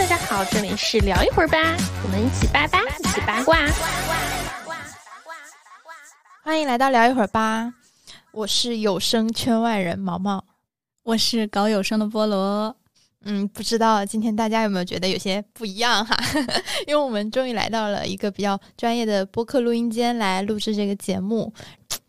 [0.00, 1.58] 大家好，这里是聊一会儿吧，
[2.02, 3.58] 我们一起八八，一起八卦。
[6.42, 7.70] 欢迎来到聊一会儿吧，
[8.32, 10.42] 我是有声圈外人毛毛，
[11.02, 12.74] 我是搞有声的菠萝。
[13.26, 16.16] 嗯，不知道今天大家有没有觉得有些不一样哈？
[16.88, 21.52] 因为我们终于来到了一个比较专业的播客录音间来录制这个节目。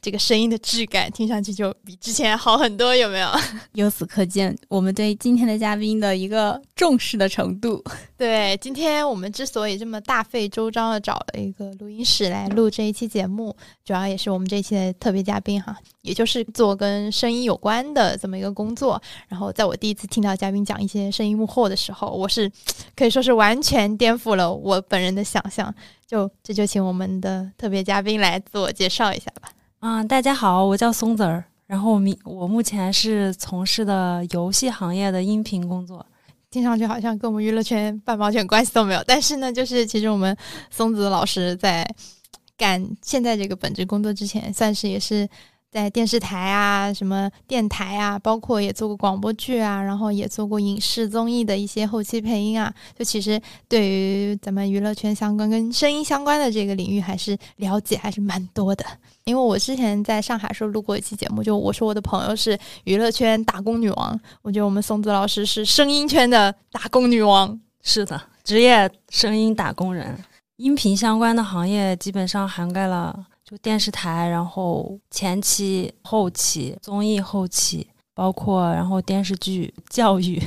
[0.02, 3.30] 这个声音的质感听上去就比之前好很多，有没有？
[3.74, 7.84] 由此可见，我们对今天的嘉宾的一个重视的程度。
[8.18, 19.00] 对，今天我们之所以这么大费周章的找了一个录音室来录这一期节目，主要也是我们这一期的特别嘉宾哈，也就是做跟声音有关的这么一个工作。
[19.28, 22.52] 然后，在我第一次听到嘉宾讲一些声音幕后的时候，我是
[22.96, 25.72] 可以说是完全颠覆了我本人的想象。
[26.08, 29.50] 就这就请我们的特别嘉宾来自我介绍一下吧。
[29.82, 36.06] 啊，大家好，我叫松子儿，然后我我目前是从事的游戏行业的音频工作，
[36.52, 39.04] 听上去好像跟我们娱乐圈半毛钱关系都没有。
[39.08, 40.38] 但是呢，就是其实我们
[40.70, 41.84] 松子老师在
[42.56, 45.28] 干现在这个本职工作之前，算是也是。
[45.72, 52.74] 在电视台啊，什么电台啊，包括也做过广播剧啊，然后也做过影视综艺的一些后期配音啊。
[53.00, 58.86] 就其实对于咱们娱乐圈相关、跟声音相关的这个领域，还是了解还是蛮多的。
[59.24, 67.58] 因为我之前在上海时候录过一期节目，就我说我的朋友是娱乐圈打工女王，我觉得我们松子老师是声音圈的打工女王。
[67.82, 70.22] 是的，职业声音打工人，
[70.58, 73.28] 音频相关的行业基本上涵盖了。
[73.52, 80.42] 就电视台，然后前期、后期、综艺后期，包括然后电视剧、教育，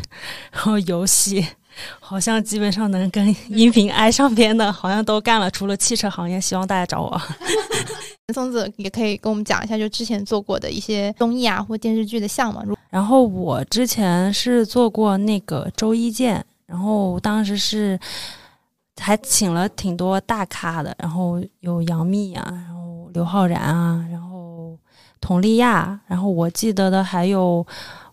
[0.50, 1.46] 然后游戏，
[2.00, 5.50] 好像基本上能跟 音频挨上边的，好像都干了。
[5.50, 7.20] 除了汽车行业，希望大家找我。
[8.32, 12.74] 松子也可以跟我们讲一下，就之前做过的一些综艺啊或电视剧的项目。
[12.88, 18.00] 然后我之前是做过那个周一见，然后当时是
[18.98, 22.83] 还请了挺多大咖的，然后有杨幂啊，然后。
[23.14, 24.78] 刘昊然啊，然后
[25.20, 27.66] 佟丽娅，然后我记得的还有，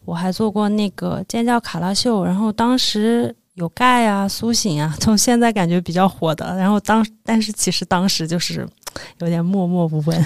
[0.06, 8.66] 我还做过那个尖叫卡拉秀，然后当时有盖啊、苏醒啊，从现在感觉比较火的，然后当但是其实当时就是
[9.20, 10.26] 有点默默无闻，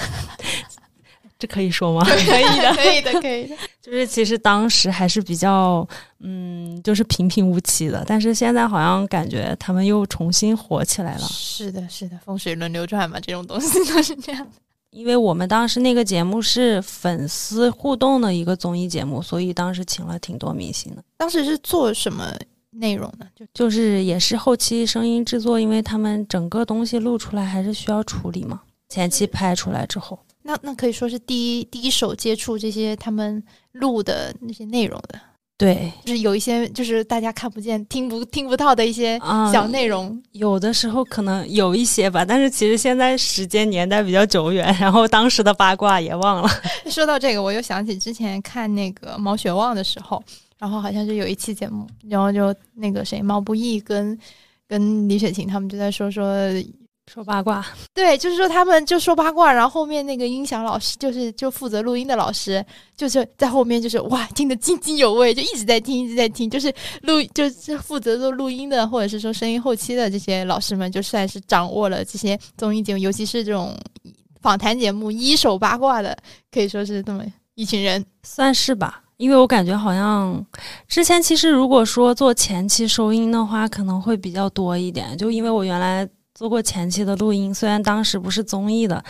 [1.39, 2.05] 这可以说吗？
[2.05, 3.55] 可以的， 可以的，可以的。
[3.81, 5.87] 就是其实当时还是比较
[6.19, 11.21] 嗯，就是平平无奇的，但是现在好像感觉他们又重新火起来了。
[11.21, 14.51] 是的，是的，风水轮流转嘛，这种东西都是这样的。
[14.95, 21.03] 因为我们当时那个节目是粉丝互动的一个综艺节目，所以当时请了挺多明星的。
[21.17, 22.33] 当时是做什么
[22.69, 23.27] 内容呢？
[23.35, 28.61] 就就是也是后期声音制作，因为他们整个东西录出来还是需要处理嘛。
[28.87, 35.19] 前期拍出来之后，那那可以说是第一第一手接触这些他们录的那些内容的。
[35.57, 39.17] 对，就是有一些就是大家看不见、听不听不到的一些
[39.53, 46.49] 小内容，有的时候可能有一些吧，但是其实现在时间年代比较久远，然后当时的八卦也忘了。
[46.91, 50.21] 说到这个，我又想起之前看那个毛血旺的时候，
[50.59, 54.19] 然后好像是有一期节目，然后就那个谁毛不易跟
[54.67, 56.25] 跟李雪琴他们就在说说。
[57.11, 62.65] 说八卦， 对，就是说他们就说八卦，然后后面那个音响老师，就是就负责录音的老师，
[62.97, 66.73] 就是在后面就是哇，听得津津有味，就一直在听，一直在听，就是
[67.03, 73.77] 录就是负责做录音的，或者是说声音后期的这些老师们，就算是掌握了这些综艺节目，尤其是这种
[74.41, 76.17] 访谈节目一手八卦的，
[76.51, 77.23] 可以说是这么
[77.53, 79.03] 一群人，算是吧。
[79.17, 80.43] 因为我感觉好像
[80.87, 86.05] 之前其实如果说做前期收音的话，可能会比较多一点，就因为我原来。
[86.35, 89.01] 做过前期的录音，虽然当时不是综艺的，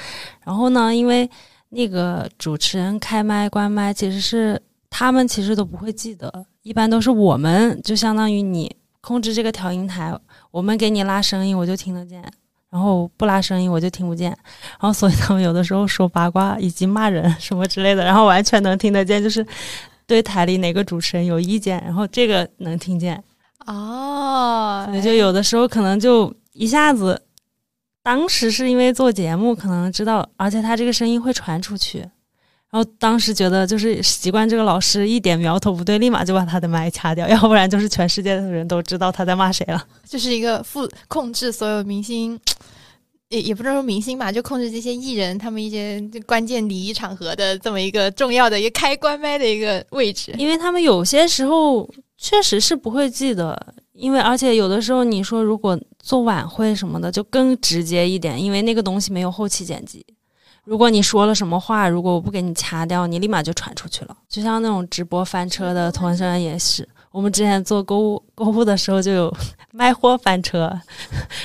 [0.45, 1.27] 然后呢，因为
[1.69, 10.15] 那个主持人开麦关麦，其实是他们其实都不会记得，一般都是我们，就相当于你控制这个调音台，
[10.51, 12.23] 我们给你拉声音，我就听得见，
[12.69, 14.29] 然后不拉声音我就听不见，
[14.79, 19.43] 然后所以他们有的时候说八卦以及骂人什么之类的，然后完全能听得见，就是
[20.05, 23.23] 对台里哪个主持人有意见，然后这个能听见
[23.65, 26.31] 哦，就有的时候可能就。
[26.55, 27.21] 一下子，
[28.01, 39.85] 当时是因为做节目，可能知道，而且他这个声音会传出去，然后当时觉得就是习惯这个老师一点苗头不对，立马就把他的麦掐掉， 要不然就是全世界的人都知道他在骂谁了。
[40.07, 42.39] 就是一个负控制所有明星，
[43.27, 53.75] 也也不能说明星吧，就控制这些艺人他们一些关键礼仪场合的这么一个重要的一个开关麦的一个位置，因为他们有些时候确实是不会记得。
[53.95, 60.05] 因为而且有的时候你说如果做晚会什么的就更直接一点，因为那个东西没有后期剪辑。
[60.65, 64.17] 如果你说了什么话，如果我不给你掐掉，你立马就传出去了。
[64.27, 69.31] 就像那种直播翻车的同学也是，我们之前做购物购物的时候就有
[69.71, 70.71] 卖货翻车，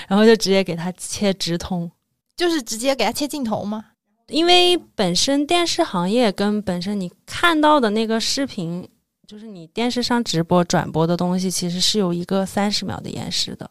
[0.09, 1.91] 然后就直接给他切直通，
[2.35, 3.85] 就是直接给他切镜头吗？
[4.29, 8.89] 因为本身电视行业跟本身你看到的那个视频，
[9.31, 13.71] 就是你电视上直播转播的东西，其实是有一个三十秒的延时的。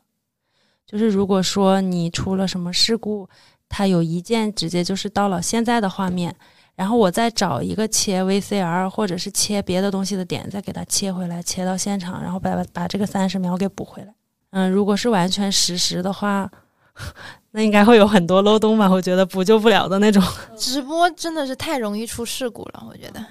[0.88, 3.27] 就是如果说你出了什么事故，
[3.67, 6.33] 它有一键直接就是到了现在的画面，
[6.75, 14.13] 然后我再找一个切 VCR 或者是切别的东西的点，再给它切回来，切到现场，然后把把这个三十秒给补回来。
[14.51, 16.50] 嗯，如果是完全实时的话。
[17.51, 18.89] 那应该会有很多漏洞吧？
[18.89, 20.23] 我觉得补救不了的那种。
[20.56, 23.25] 直播真的是太容易出事故了，我觉得。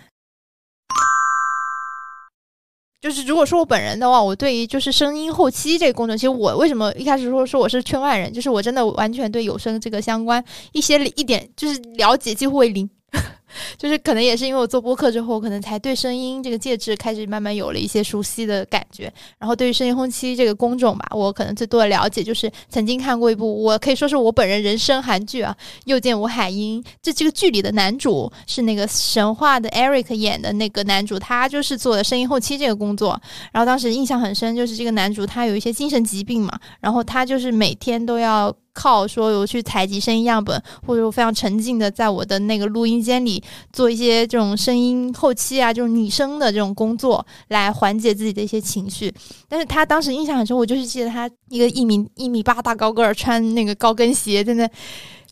[3.00, 12.90] 就是如果说我本人的话，我对于就是声音后期这个工作，其实我为什么一开始说说我是圈外人，就是我真的完全对有声这个相关一些一点就是了解几乎为零。
[13.76, 19.12] 就是可能也是因为我做播客之后，可能才对声音这个介质开始慢慢有了一些熟悉的感觉。
[19.38, 25.56] 然后对于声音后期这个工种吧，我可能最多的了解就是曾经看过一部，我可以说是我本人人生韩剧啊，
[25.86, 26.82] 《又见吴海英》。
[27.02, 33.20] 这这个剧里的男主是那个神话的 Eric 演的那个男主，他就是做的声音后期这个工作。
[33.52, 38.54] 然后当时印象很深，就是这个男主他有一些精神疾病嘛，然后他就是每天都要。
[38.78, 43.42] 靠说我去采集声音样本，或者我非常沉浸的在我的那个录音间里
[43.72, 49.12] 做一些这种声音后期啊，这种拟声的这种工作，来缓解自己的一些情绪。
[49.48, 54.70] 但是他当时印象很深，我就是记得他一个一米一米八大高个儿，穿那个高跟鞋在那。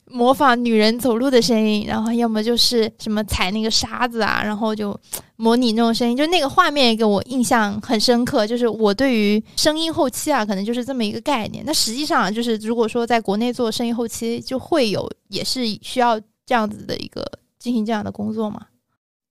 [0.09, 4.97] 模仿女人走路的声音，然后要么就是什么踩那个沙子啊，然后就
[5.37, 8.47] 模拟那种声音，就那个画面给我印象很深刻。
[8.47, 11.63] 就是我对于声音后期啊，可能就是这么一个概念。
[11.67, 17.25] 那实际上就是，如果说在国内做声音后期，就会有也是需要这样子的一个
[17.59, 18.67] 进行这样的工作嘛？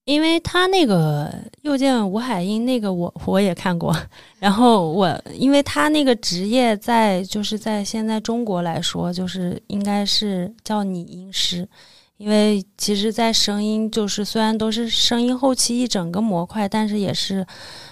[0.06, 3.92] 因为他那个又见吴海英那个我我也看过，
[4.38, 11.68] 然后我因为他那个职业在就是在现在中国来说就是应该是叫拟音师，
[12.18, 17.46] 因为其实，在声音就是虽然都是声音后期一整个模块，但是也是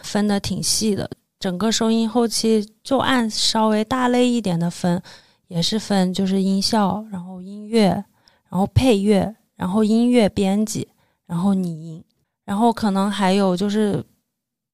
[0.03, 1.09] 分的挺细的。
[1.39, 5.01] 整个收音后期就按稍微大类一点的分，
[5.47, 7.89] 也是分就是音效，然后音乐，
[8.49, 10.87] 然后配乐，然后音乐编辑。
[11.25, 12.03] 然后拟音，
[12.45, 14.03] 然后可能还有就是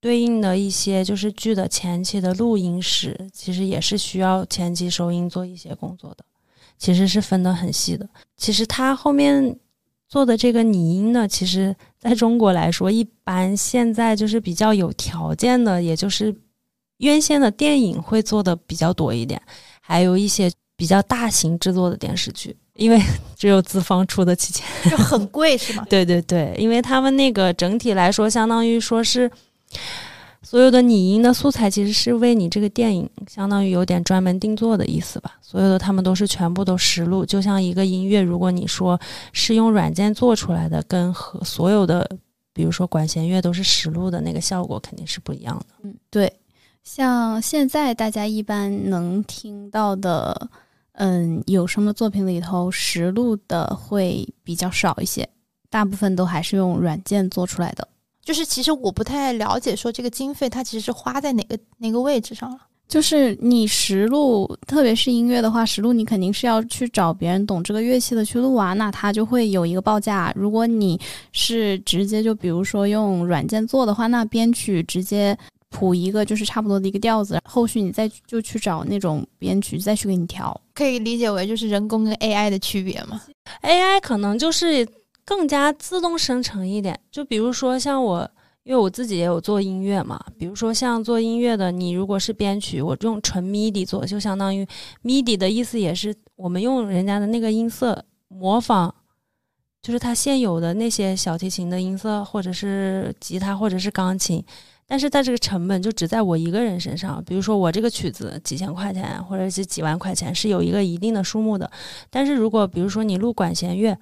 [0.01, 6.25] 对应的一些就是剧的前期的录音室，其实也是需要前期收音做一些工作的，
[6.79, 8.09] 其实是分得很细的。
[8.35, 9.55] 其实他后面
[10.07, 16.35] 做的这个拟音呢，其实在中国来说，一般现在就是比较有条件的，也就是
[16.97, 19.39] 院线的电影会做的比较多一点，
[19.79, 22.55] 还有一些比较大型制作的电视剧。
[22.75, 22.97] 因为
[23.35, 25.85] 只有资方出得起钱，就很贵是吗？
[25.91, 29.29] 对对对，因为他们那个整体来说，相当于说是
[30.41, 35.37] 所有的拟音的素材，其实是为你这个电影，相当于有点专门定做的意思吧。
[35.41, 38.99] 所有的他们都是全部都实录，就像一个音乐，如果你说
[39.33, 42.09] 是用软件做出来的，跟和所有的，
[42.53, 45.65] 比如说管弦乐都是实录的那个效果肯定是不一样的。
[45.83, 46.31] 嗯，对，
[46.83, 50.49] 像现在大家一般能听到的。
[51.01, 55.25] 嗯，有声的作品里头实录的会比较少一些，
[55.69, 57.87] 大部分都还是用软件做出来的。
[58.29, 62.59] 就是其实我不太了解，说这个经费它其实是花在哪个哪个位置上了。
[62.87, 70.31] 就是你实录，特别是音乐的话，实录你肯定是要去找别人懂这个乐器的去录啊，那它就会有一个报价。
[70.35, 70.99] 如果你
[71.31, 75.35] 是直接就比如说用软件做的话，那编曲直接。
[75.71, 83.21] 谱一个就是差不多的一个调子，后续你再就去找那种编曲再去给你调，可以理解为就是人工跟 AI 的区别吗
[83.61, 84.83] ？AI 可能就是
[85.29, 88.27] 更加自动生成一点，就比如说像我，
[88.63, 94.67] 因为我自己也有做音乐嘛，比如说像做音乐的，你如果是编曲，我用纯 MIDI 做，就相当于
[95.03, 98.91] MIDI 的意思也是我们用人家的那个音色模仿，
[99.83, 104.43] 就是它现有的那些小提琴的音色，或者是吉他，或者是钢琴。
[104.87, 111.69] 但是在这个成本就只在我一个人身上，比如说我这个曲子几千块钱或者是几万块钱是有一个一定的数目的。
[112.09, 113.95] 但是如果比如说你录管弦乐，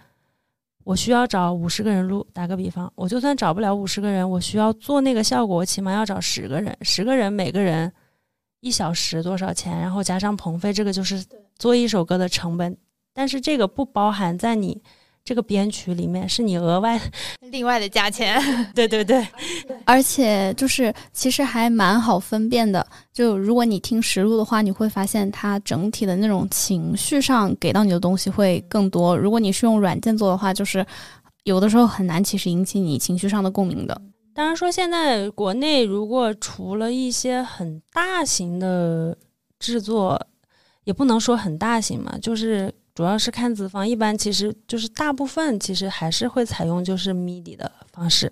[0.87, 7.91] 我需要找五十个人录，打个比方，我就算找不了五十个人，我需要做那个效果，我起码要找十个人，十个人每个人
[8.61, 11.21] 一小时多少钱，然后加上棚费，这个就是
[11.59, 12.77] 做一首歌的成本。
[13.13, 14.81] 但是这个不包含在你。
[15.27, 16.97] 这个编曲里面是你额外
[17.51, 18.41] 另外的价钱，
[18.73, 19.27] 对对对，
[19.83, 22.87] 而且就是其实还蛮好分辨的。
[23.11, 29.17] 就如果你听实录的话，你会发现它整体的那种情绪上给到你的东西会更多。
[29.17, 30.85] 如果你是用软件做的话，就是
[31.43, 34.01] 有的时候很难其实引起你情绪上的共鸣的。
[34.33, 39.17] 当然说，现在国内如果除了一些很大型的
[39.59, 40.25] 制作，
[40.85, 48.31] 也不能说很大型嘛，就是主要是看资方，一般其实就是大部分其实还是会采用就是 MIDI 的方式，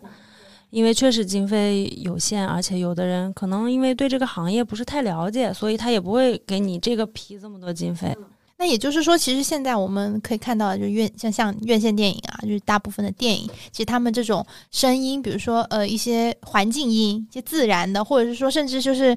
[0.71, 8.17] 因为确实经费有限，而且有的人可能因为对这个行业不是太了解，所以他也不会给你这个批这么多经费。
[8.57, 19.15] 那也就是说，其实现在我们可以看到，就院像像院线电影啊，就是大部分的电影，其实他们这种声音，比如说呃一些环境音、一些自然的，或者是说甚至就是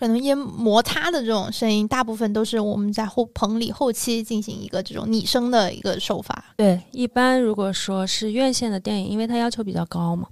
[0.00, 6.54] 可能一些摩擦的这种声音，大部分都是我们在后棚里后期进行一个这种拟声的一个手法。
[6.56, 10.26] 对，一般如果说是院线的电影，因为它要求比较高嘛，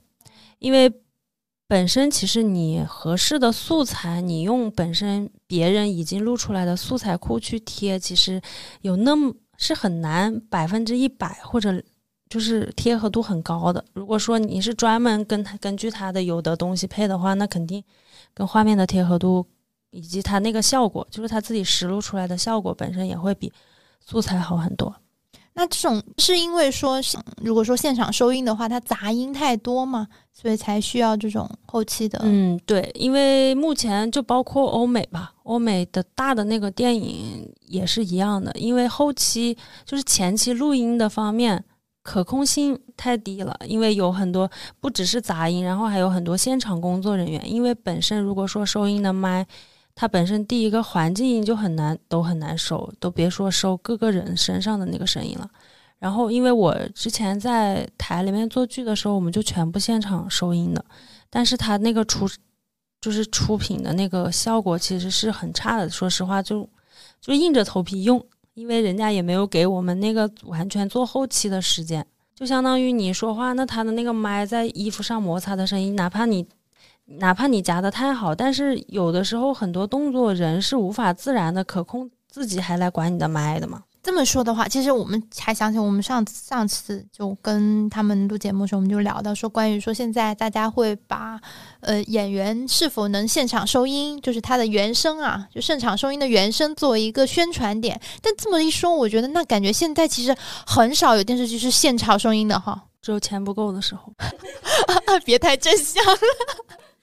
[0.58, 0.90] 因为。
[1.70, 8.40] 本身其实你合适的素材，你用本身别人已经录出来的素材库去贴，其实
[8.80, 11.82] 有那么是很难百分之一百或者
[12.30, 13.84] 就是贴合度很高的。
[13.92, 17.84] 如果说你是专门跟他根据他的有的东西配的话，那肯定
[18.32, 19.44] 跟画面的贴合度
[19.90, 23.52] 以及它那个效果，就是它自己实录出来的效果本身也会比
[24.04, 24.94] 素材好很多。
[25.54, 27.00] 那这种是因为说，
[27.42, 32.16] 如果说现场收音的话，它杂音太多嘛，所以才需要这种后期的。
[32.22, 41.64] 嗯，对，因为目前就包括欧美吧，欧美的大的那个电影也是一样的，因为后期就是前期录音的方面
[42.04, 49.44] 可控性太低了，因为有很多不只是杂音，然后还有很多现场工作人员，因为本身如果说收音的麦，
[50.00, 55.50] 它本身第一个环境音就很难，都很难收，都别说收各个人身上的那个声音了。
[55.98, 60.84] 然后，因为我之前在台里面做剧的时候，我们就全部现场收音的，
[61.28, 62.28] 但是它那个出
[63.00, 65.90] 就是出品的那个效果其实是很差的。
[65.90, 66.68] 说实话，就
[67.20, 68.24] 就硬着头皮用，
[68.54, 76.46] 因为人家也没有给我们那个完全做后期的时间，就相当于你说话，那他的那个麦在衣服上摩擦的声音，哪怕你。
[77.18, 83.82] 哪怕你夹的太好，但是有的时候很多动作人是无法自然的可控，自己还来管你的麦的嘛。
[84.00, 91.38] 这么说的话，其实我们还想起我们上次上次就跟他们录节目的时候，我们就聊到说，关于说现在大家会把
[91.80, 98.00] 呃演员是否能现场收音，就是他的原声啊，就现场收音的原声作为一个宣传点。
[98.22, 100.34] 但这么一说，我觉得那感觉现在其实
[100.66, 104.12] 很少有电视剧是现场收音的哈，只有钱不够的时候。
[105.26, 106.02] 别太真相。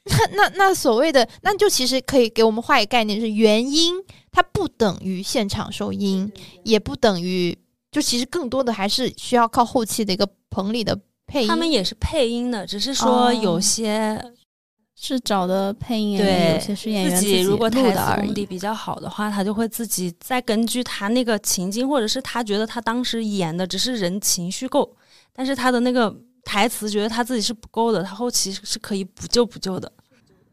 [0.05, 3.95] 那那那所谓的，那就其实可以给我们画一个概念，是原因
[4.31, 6.31] 它不等于现场收音，
[6.63, 7.57] 也不等于，
[7.91, 10.95] 就其实更多的还是需要靠后期的一个棚里的
[11.25, 11.47] 配音。
[11.47, 14.23] 他们也是配音的，只是说有些
[14.95, 24.95] 是找的配音演员，有些是演员自己如果录的功底比较好的话，他就会自己再根据他那个情境，或者是他觉得他当时演的只是人情绪够，
[25.33, 26.15] 但是他的那个。
[26.45, 29.91] 台词觉得他自己是不够的，他后期是可以补救补救的。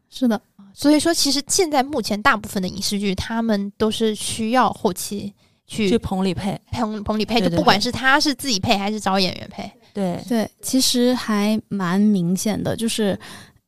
[0.09, 0.39] 是的，
[0.73, 5.33] 所以说其实现在目前大部分的影视剧，他们都是需要后期
[5.65, 9.71] 去去棚里配，棚棚里配，就不管是他是自己配还是找演员配。
[9.93, 13.17] 对对，其实还蛮明显的，就是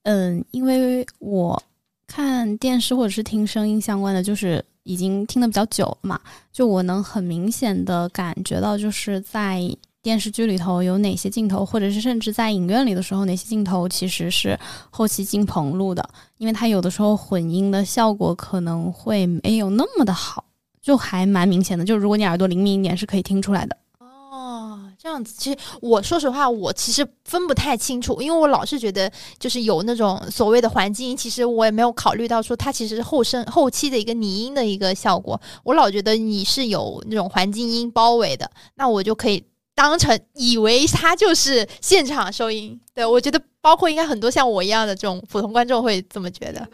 [0.04, 1.62] 嗯，因为我
[2.06, 6.20] 看电视或者是听声音相关的，就是已经听的比较久了嘛，
[6.52, 9.62] 就我能很明显的感觉到，就是在。
[10.06, 14.56] 电视剧里头有哪些镜头，或者是甚至在影院里的时候，哪些镜头其实是
[14.92, 16.08] 后期进棚录的？
[16.38, 20.46] 因为它有的时候混音的效果可能会没有那么的好，
[20.80, 21.84] 就还蛮明显的。
[21.84, 23.76] 就如果你耳朵灵敏一点，是可以听出来的。
[23.98, 35.42] 哦，这样子，其实我说实话，我其实分不太清楚，因为我老是觉得就是有那种所谓的环境音，其实我也没有考虑到说它其实是后声后期的一个拟音的一个效果。
[35.64, 39.44] 我老觉得你是有那种环境音包围的，那我就可以。
[39.76, 46.66] 当成以为他就是现场收音，对我觉得包括应该很多像我一样的这种普通观众会这么觉得。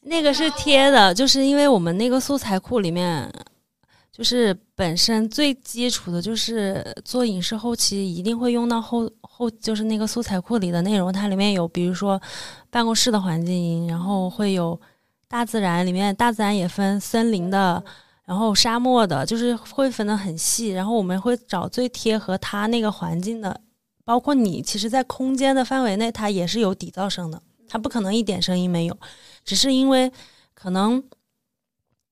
[0.00, 3.30] 那个是贴的，就是因为我们那个素材库里面，
[4.10, 12.18] 就是本身最基础的就是做影视后期一定会用到后后，就是那个素材库里的内容，它里面有比如说
[12.70, 14.80] 办公室的环境音，然后会有
[15.28, 17.84] 大自然里面，大自然也分森林的。
[18.26, 23.60] 然后沙漠的，就是会分得很细，然后我们会找最贴合它那个环境的，
[24.04, 28.98] 包括你，其实，在空间的范围内，它也是有底噪声的，它不可能一点声音没有，
[29.44, 30.10] 只是因为
[30.54, 31.00] 可能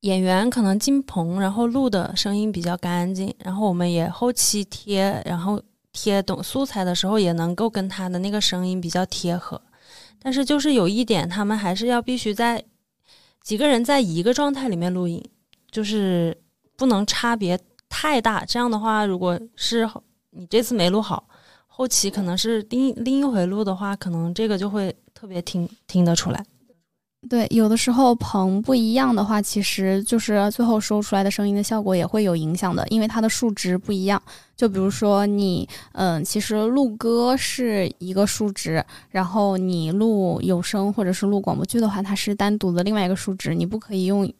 [0.02, 5.60] 演员可能进棚，然后录的声音比较干净，然后我们也后期贴，然后
[5.92, 9.60] 贴懂素材的时候，也能够跟他的那个声音比较贴合，
[10.22, 12.62] 但是就是有一点，他们还是要必须在
[13.42, 15.20] 几个人在一个状态里面录音。
[15.74, 16.36] 就是
[16.76, 19.88] 不能差别太大，这样的话，如果是
[20.30, 21.26] 你这次没录好，
[21.66, 26.44] 后期可能是另另一回录的话，可能这个就会特别听听得出来。
[27.28, 34.22] 对，有的时候棚不一样的话，其实就是最后收出来的声音的效果也会有影响的，因为它的数值不一样。
[34.54, 44.30] 就比如说你，嗯，其实录歌是一个数值，然后你录有声或者是录广播剧的话，它是单独的另外一个数值，你不可以用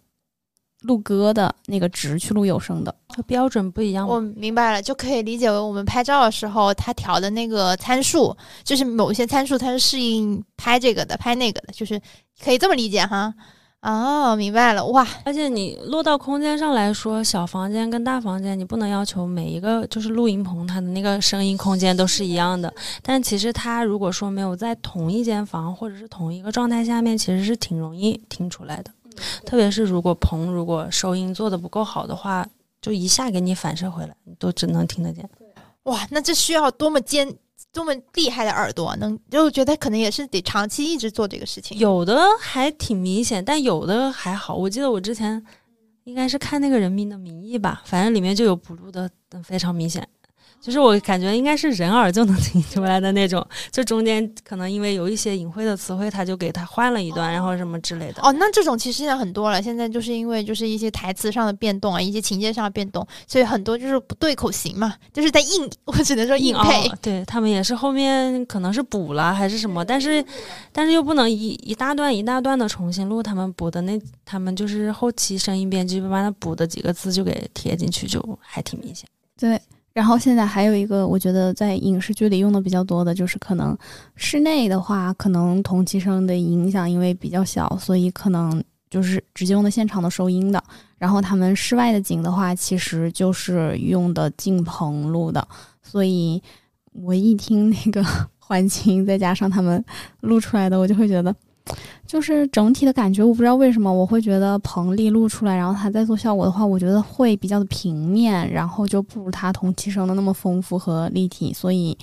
[0.85, 2.95] 录歌的那个值去录有声的。
[3.09, 4.21] 它标准不一样我。
[4.21, 12.01] 明白了，就可以理解为我们拍照的时候，它调的那个参数，就是某些参数它是适应拍这个的，拍那个的，就是
[12.43, 13.35] 可以这么理解哈。
[13.81, 22.73] 哦，明白了，哇，而且你落到空间上来说，小房间跟大房间，你不能要求每一个就是录音棚它的那个声音空间都是一样的。
[23.03, 28.91] 但其实它如果说没有在同一间房或者是同一个状态下面，其实是挺容易听出来的。
[29.45, 32.47] 特别是如果棚如果收音做的不够好的话，
[32.81, 35.29] 就一下给你反射回来，你都只能听得见。
[35.85, 37.31] 哇，那这需要多么尖、
[37.73, 41.79] 多么厉害的耳朵，啊能就觉得可能也是得长期一直做这个事情。
[41.79, 44.55] 有的还挺明显，但有的还好。
[44.55, 45.45] 我记得我之前
[46.05, 49.11] 应该是看那个《人民的名义》吧，反正里面就有补录的，
[49.43, 50.07] 非常明显。
[50.65, 58.23] 就是我感觉应该是人耳就能 听出来的那种，就中间可能因为有一些隐晦的词汇，他就给他换了一段，然后什么之类的。
[58.23, 59.61] 哦，那这种其实现在很多了。
[59.61, 66.89] 现在就是因为就是一些台词上的变动啊，一些情节上的变动，所以很多就是不对口型嘛，就是在硬， 我只能说硬配。
[66.89, 70.25] 哦，对他们也是后面可能是补了还是什么，但是
[70.73, 79.07] 但是又不能一一大段一大段的重新录，他们补的那他们就是后期声音编辑把那补的几个字就给贴进去，就还挺明显。
[79.37, 79.61] 对，
[79.95, 83.79] 然后现在还有一个，我觉得在影视剧里用的比较多的，就是可能
[84.17, 88.61] 室内的话，可能同期声的影响因为比较小，所以可能
[88.91, 90.63] 就是直接用的现场的收音的。
[90.99, 95.47] 然后他们室外的景的话，其实就是用的镜棚录的，
[95.81, 96.43] 所以
[96.93, 98.05] 我一听那个
[98.41, 99.83] 环境，再加上他们
[100.23, 101.33] 录出来的，我就会觉得。
[102.07, 111.53] 就是整体的感觉，我不知道为什么我会觉得彭丽录出来，然后他在做效果的话，我觉得会比较的平面，然后就不如他同期声的那么丰富和立体。
[111.53, 111.97] 所以，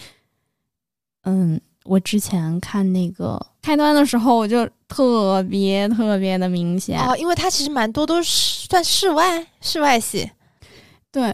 [1.24, 7.00] 嗯，我之前看那个开端的时候，我就特别特别的明显。
[7.00, 10.30] 哦，因为它其实蛮多都是算室外室外戏。
[11.12, 11.34] 对，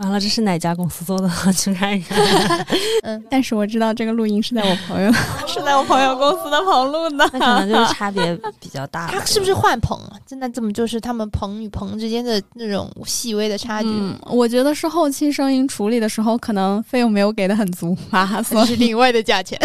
[0.00, 1.30] 完了，这是哪家公司做的？
[1.52, 2.18] 去看一看。
[3.04, 5.12] 嗯，但是我知道这个录音是在我朋友
[5.46, 9.12] 是在我朋友公司的棚录的，那可能就是差别比较大吧。
[9.12, 10.12] 它是不是换棚啊？
[10.26, 13.88] 真的这么就是他们棚与棚之间的那种细微的差距？
[13.88, 19.58] 嗯，我觉得是后期声音处理的时候，可能费用没有给的很足吧，所以是另外的价钱。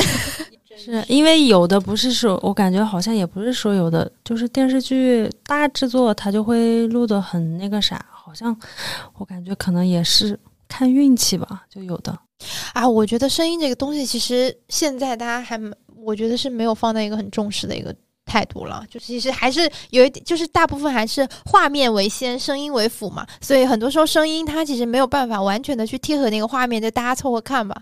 [0.78, 8.58] 是因为有的不是说，我感觉好像也不是说有的，就是电视剧大制作，它就会录的很那个啥，好像
[9.20, 12.18] 我感觉可能也是看运气吧，就有的。
[12.74, 15.62] 啊，我觉得声音这个东西，其实现在大家还，
[15.96, 18.84] 我觉得是没有放在一个很重视的一个态度了。
[18.90, 23.26] 就其实还是有一点，就是大部分还是画面为先，声音为辅嘛。
[23.40, 27.80] 所以很多时候声音它其实没有办法完全的去贴合那个画面，就大家凑合看吧。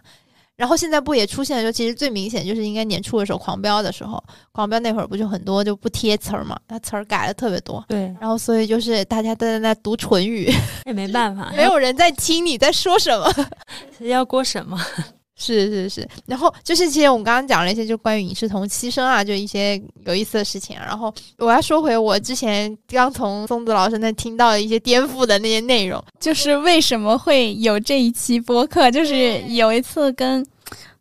[0.55, 1.63] 然后现在不也出现了？
[1.63, 7.83] 就其实最明显就是应该年初的时候，狂飙的时候，狂飙那会儿不就很多就不贴词儿嘛，他词儿改的特别多。
[7.87, 10.51] 对，然后所以就是大家都在那读唇语，
[10.85, 13.31] 也没办法，没有人在听你在说什么。
[14.07, 14.79] 要过审嘛？
[15.43, 20.75] 是是是，然后就是其实我们刚刚讲了一些就关于影视同期声啊，就一些有意思的事情。
[20.77, 30.45] 然后我要说回我之前刚从松子老师那听到的一些颠覆的那些内容，就是为什么会有这一期播客，就是有一次跟。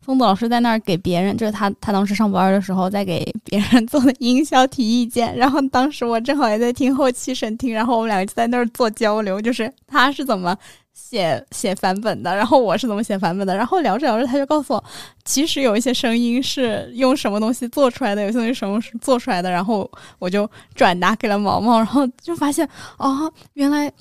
[0.05, 10.53] 松子老师在那儿给别人，就是他，他当时上班的时候在给别人做的音效提意见，然后当时我正好也在听后期审听，然后我们两个就在那儿做交流，就是他是怎么
[10.93, 14.83] 写写版本的，然后我是怎么写版本的，然后聊着聊着他就告诉我，
[15.25, 23.91] 其实有一些声音是用什么东西做出来的，有些东西什么是做出来的，然后我就转达给了毛毛，然后就发现哦，原来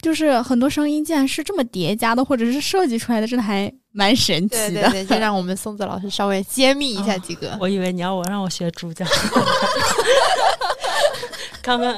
[0.00, 3.72] 就是很多声音竟然是这么叠加的，或者是设计出来的，真的还。
[3.94, 7.54] 蛮神奇的，对对对，就让我们松子老师稍微揭秘一下几个。
[7.60, 9.04] 我以为你要我让我学猪叫。
[11.60, 11.94] 刚刚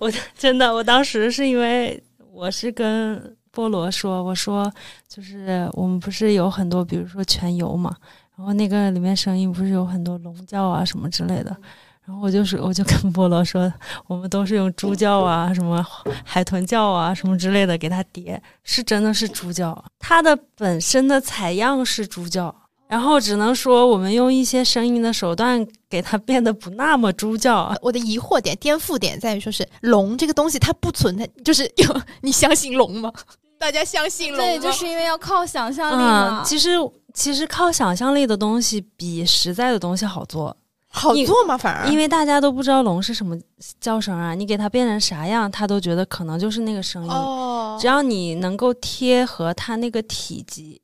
[0.00, 4.72] 我真的，我当时是因为我是跟菠萝说，我说
[5.08, 7.92] 就是我们不是有很多，比如说全游嘛，
[8.36, 11.56] 然后那个里面声音不是有很多龙叫啊什么之类的。
[12.04, 13.70] 然后我就是，我就跟菠萝说，
[14.06, 15.84] 我们都是用猪叫啊，什么
[16.24, 22.54] 海豚叫啊，什么之类的给它叠，是真的是猪叫，它的本身的采样是猪叫，
[22.86, 27.76] 然后只能说我们用一些声音的手段给它变得不那么猪叫。
[27.82, 33.12] 我的疑惑点、颠覆点在于，说是龙这个东西它不存在，就是有你相信龙吗？
[33.58, 34.44] 大家相信了吗？
[34.44, 36.40] 对，就是因为要靠想象力嘛。
[36.40, 36.70] 嗯，其实
[37.12, 40.56] 其实靠想象力的东西比实在的东西好做，
[40.88, 41.56] 好做吗？
[41.56, 43.36] 反而因为大家都不知道龙是什么
[43.80, 47.10] 叫声啊，你给它变成啥样，它都觉得可能就是那个声音。
[47.10, 50.80] 哦只，要你能够贴合它那个体积，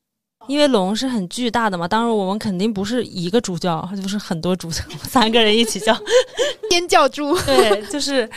[0.46, 1.88] 因为龙是很巨大的嘛。
[1.88, 5.96] 当然，我们肯定不是一个猪叫，就是很多猪叫，三个人一起叫。
[6.70, 8.28] 尖叫猪，对，就是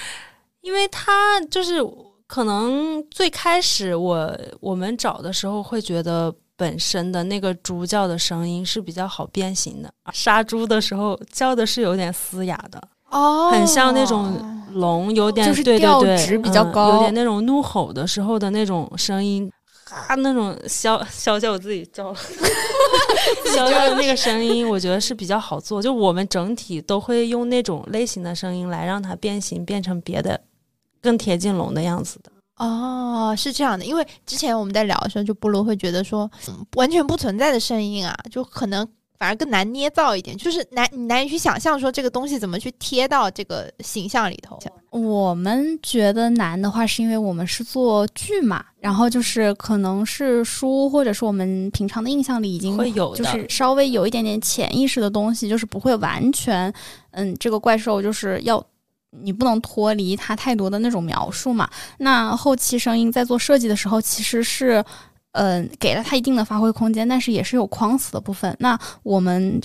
[0.62, 1.80] 因为它就是
[2.28, 6.34] 可能最开始我我们找的时候会觉得。
[6.60, 19.48] 本身的那个猪叫的声音是比较好变形的，杀猪的时候叫的是有点嘶哑的，哦很像那种龙，有点就是对对对，调值比较嗯高有点那种怒吼的时候的那种声音，
[20.08, 22.18] 啊，那种消消叫我自己叫了，
[23.54, 25.80] 消叫的那个声音，我觉得是比较好做。
[25.80, 30.42] 就我们整体都会用那种类型的声音来让它变形，变成别的
[31.02, 32.32] 更贴近龙的样子的。
[32.58, 38.84] 哦，是这样的，因为之前我们在聊的时候，就菠萝会觉得说，嗯完全不存在的声音啊，就可能
[39.20, 44.58] 反而更难捏造一点，就是难你难以去想象说这个东西怎么去贴到这个形象里头。
[44.90, 56.74] 我们觉得难的话，是因为我们是做剧嘛，然后就是可能是书，或者是我们平常的印象里已经会有就是稍微有一点点潜意识的东西，就是不会完全，
[57.12, 58.66] 嗯，这个怪兽就是要。
[59.12, 61.70] 你不能脱离它太多的那种描述嘛？
[61.98, 64.84] 那后期声音在做设计的时候，其实是，
[65.32, 68.56] 嗯、给了它一定的发挥空间，但是也是有框死的部分。
[68.60, 69.62] 那我们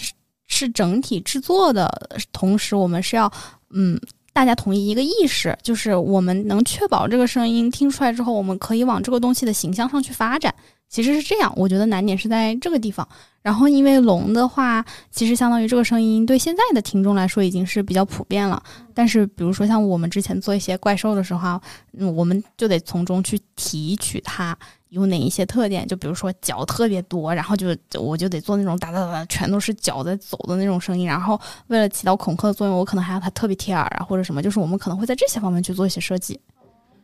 [0.47, 1.91] 是整体制作的
[2.33, 3.31] 同时，我们是要，
[3.71, 4.01] 嗯，
[4.33, 10.55] 大家统一一个意识，就是我们能确保这个声音听出来之后，我们可以往这个东西的形象上去发展。
[10.89, 13.09] 其实是这样，我觉得难点是在这个地方。
[13.43, 18.63] 然后，因为龙的话，其实相当于这个声音对现在的听众来说已经是比较普遍了。
[18.95, 21.61] 但是，比如说像我们之前做一些怪兽的时候啊，
[21.99, 24.57] 嗯，我们就得从中去提取它
[24.91, 25.85] 有哪一些特点。
[25.89, 31.05] 就比如说脚特别多，然后就我就得做那种哒哒哒，全都是脚在走的那种声音。
[31.05, 36.39] 然后为了起到恐吓的作用，我可能还要它特别贴耳啊，或者什么，就是我们可能会在这些方面去做一些设计。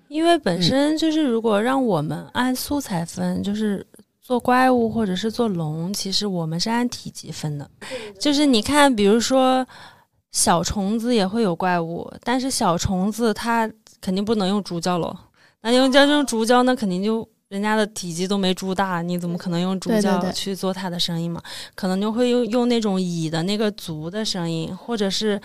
[0.07, 3.87] 因为本身就是，如果让我们按素材分，就是
[4.29, 7.67] 做怪物或者是做龙，其实我们是按体积分的。
[8.21, 9.67] 就是你看，比如说
[10.33, 13.67] 小虫子也会有怪物，但是小虫子它
[14.03, 15.17] 肯定不能用猪叫喽。
[15.63, 21.43] 那用叫用猪叫，那肯定就人家的体积都没猪大，你怎么可能用猪叫去做它的声音嘛？
[21.75, 25.41] 可能就会用用那种蚁的那个足的声音，或者是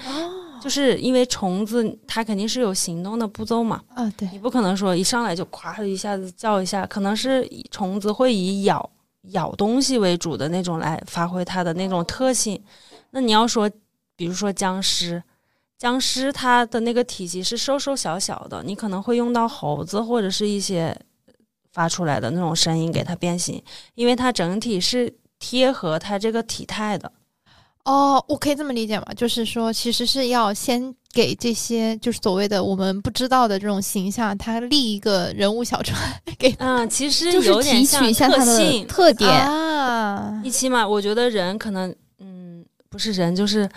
[0.63, 3.84] 就是因为虫子它肯定是有行动的步骤嘛。
[3.93, 8.89] 啊，对，你不可能说一上来就咵一下子叫一下，可能是虫子会以咬
[9.32, 12.63] 咬东西为主的那种来发挥它的那种特性。
[13.12, 13.69] 那你要说，
[14.15, 15.21] 比如说僵尸，
[15.78, 20.97] 僵尸它的那个体积是瘦瘦小小的，你可能会用到猴子或者是一些
[21.73, 23.62] 发出来的那种声音给它变形，
[23.95, 27.12] 因为它整体是贴合它这个体态的。
[27.86, 29.06] 哦，我可以这么理解吗？
[29.15, 36.00] 就是说，其实是要先给这些就是所谓的我们不知道的这种形象，他立一个人物小传
[36.39, 39.30] 给嗯，其实就有点像提取一下它的特性，特点。
[39.30, 43.69] 啊一起码我觉得人可能，嗯，不是人，就是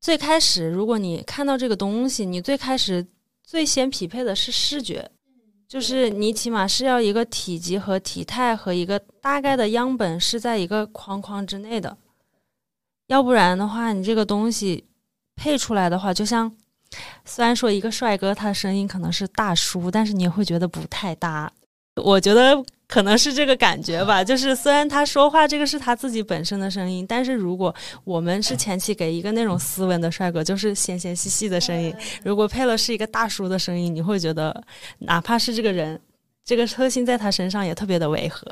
[0.00, 3.04] 最开始，如果你看到这个东西，你最开始
[3.44, 5.10] 最先匹配的是视觉，
[5.68, 11.96] 就是你起码是要一个体积和体态和一个大概的样本是在一个框框之内的，
[13.08, 14.84] 要不然的话，你这个东西
[15.34, 16.50] 配出来的话，就像
[17.24, 21.50] 虽然说一个帅哥他的声音可能是大叔，但是你也会觉得不太搭。
[21.96, 31.92] 我觉得可能是这个感觉吧，就是虽然他说话这个是他自己本身的声音，但是如果我们是前期给一个那种斯文的帅哥，就是纤纤细细的声音，
[32.22, 34.62] 如果配了是一个大叔的声音，你会觉得
[34.98, 36.00] 哪怕是这个人。
[36.48, 38.42] 这个特性在他身上也特别的违和，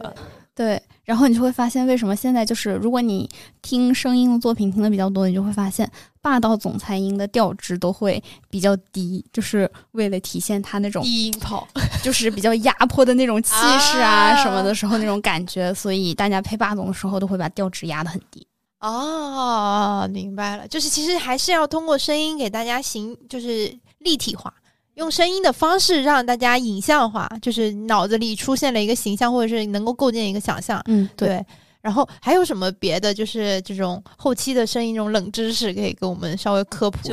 [0.54, 3.26] 对，然后你就会发现，为什么现在就是，如果你
[3.62, 11.66] 听声音的作品听的比较多，你就会发现霸道总裁音的调值都会比较低，就是为了体现他那种低音炮，
[12.02, 18.46] 就是比较压迫的那种气势啊啊什么的时候那种感觉，所以大家配霸总的时候都会把调值压得很低。
[18.80, 24.52] 哦，明白了，就是其实还是要通过声音给大家形，就是立体化，
[24.96, 30.82] 用声音的方式让大家影像化，就是脑子里出现了一个形象，或者是能够构建一个想象。
[30.86, 31.44] 嗯，对，
[31.82, 37.08] 然后还有什么别的，就是这种后期的声音这种冷知识，可以给我们稍微科普？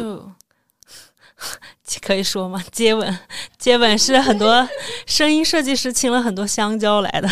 [1.84, 2.64] 就可以说吗？
[2.72, 3.20] 接吻，
[3.60, 4.66] 接吻是很多
[5.06, 7.28] 声音设计师请了很多香蕉来的，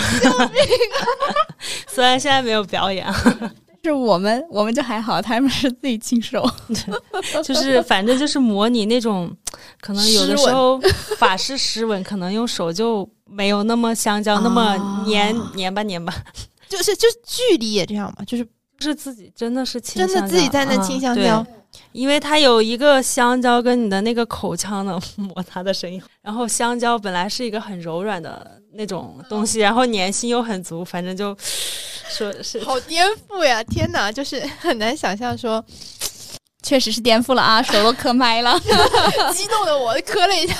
[1.88, 3.54] 虽然现在没有表演啊。
[3.90, 6.48] 是我们我们就还好，他们是自己亲手。
[7.44, 9.36] 就是反正就是模拟那种，
[9.80, 10.80] 可能有的时候
[11.18, 14.78] 法式湿吻，可能用手就没有那么香蕉那么
[15.10, 16.14] 粘啊粘吧粘吧，
[16.70, 18.50] 就是就是距离也这样嘛，就是就
[18.82, 21.44] 是自己真的是亲真的自己在那嗯亲香蕉。
[21.44, 21.54] 对
[21.94, 31.34] 因为它有一个香蕉跟你的那个口腔的 摩擦的声音，然后香蕉本来是一个很柔软的那种东西，然后粘性又很足，反正就
[32.12, 33.64] 说是好颠覆呀！
[33.64, 35.64] 天哪，就是很难想象说，
[36.64, 38.60] 确实是颠覆了啊， 手都磕麦了。
[39.34, 40.56] 激动的我磕了一下，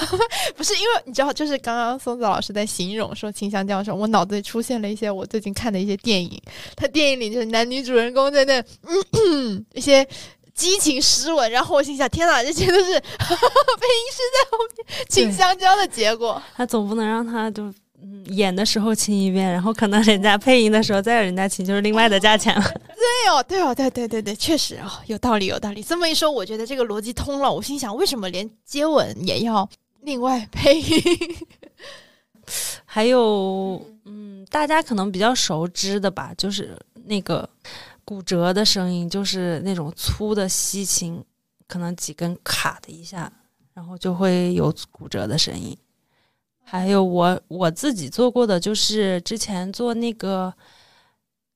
[0.56, 6.42] 不是因为你知道，就是刚刚松子老师在形容说清香蕉的时候，我脑子里出现了一些我最近看的一些电影，
[6.76, 8.60] 他电影里就是男女主人公在那
[9.12, 10.08] 嗯一些
[10.54, 16.42] 激情诗文，然后我心想，天哪，这些都是 配音师在后面请香蕉的结果。
[16.56, 17.74] 他总不能让他就。
[18.02, 22.62] 嗯，演的时候亲一遍，然后可能人家配音的时候再有人家亲，就是另外的价钱了。
[22.62, 25.84] 对哦，对哦，对对对对，确实哦，有道理有道理。
[25.84, 27.52] 这么一说，我觉得这个逻辑通了。
[27.52, 29.70] 我心想，为什么连接吻也要
[30.02, 31.02] 另外配音？
[32.86, 37.48] 还有，嗯，大家可能比较熟知的吧，就是那个
[38.04, 41.24] 骨折的声音，就是那种粗的吸琴，
[41.68, 43.32] 可能几根卡的一下，
[43.74, 45.78] 然后就会有骨折的声音。
[46.72, 50.54] 还有我我自己做过的，就是之前做那个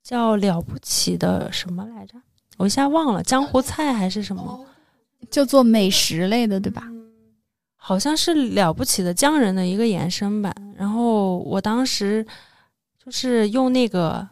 [0.04, 2.16] 叫了不起的什么来着，
[2.58, 4.66] 我一下忘了，江湖菜还是什么。
[5.32, 6.84] 就做美食类的，对吧？
[7.78, 10.54] 好像是了不起的匠人的一个延伸版。
[10.76, 12.26] 然后我当时
[13.02, 14.28] 就是用那个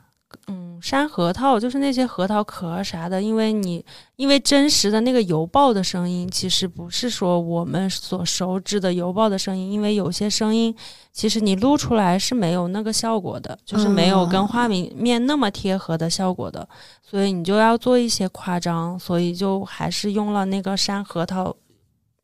[0.48, 3.84] 嗯山核桃，就是那些核桃壳啥的，因为你
[4.18, 10.76] 因为真实的那个邮报的声音，其实不是说我们所熟知的邮报的声音，因为有些声音
[11.14, 16.68] 其实你录出来是没有那个效果的，就是没有跟画面面那么贴合的效果的，
[17.02, 21.56] 所以你就要做一些夸张，所以就还是用了那个山核桃。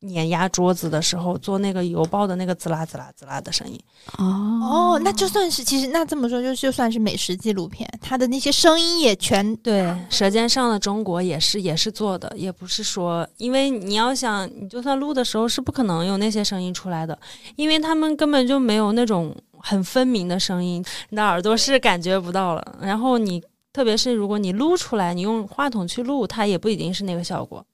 [0.02, 3.78] 碾压桌子的时候，做那个油爆的那个滋啦滋啦滋啦的声音，
[4.18, 17.18] 哦哦，那就算是其实那这么说，就就算是美食纪录片，它的那些声音也全对，《舌尖上的中国》也是也是做的，也不是说，因为你要想，你就算录的时候是不可能有那些声音出来的，
[17.58, 22.78] 因为他们根本就没有那种很分明的声音，你的耳朵是感觉不到了。
[22.82, 27.66] 然后你特别是如果你录出来，你用话筒去录，它也不一定是那个效果。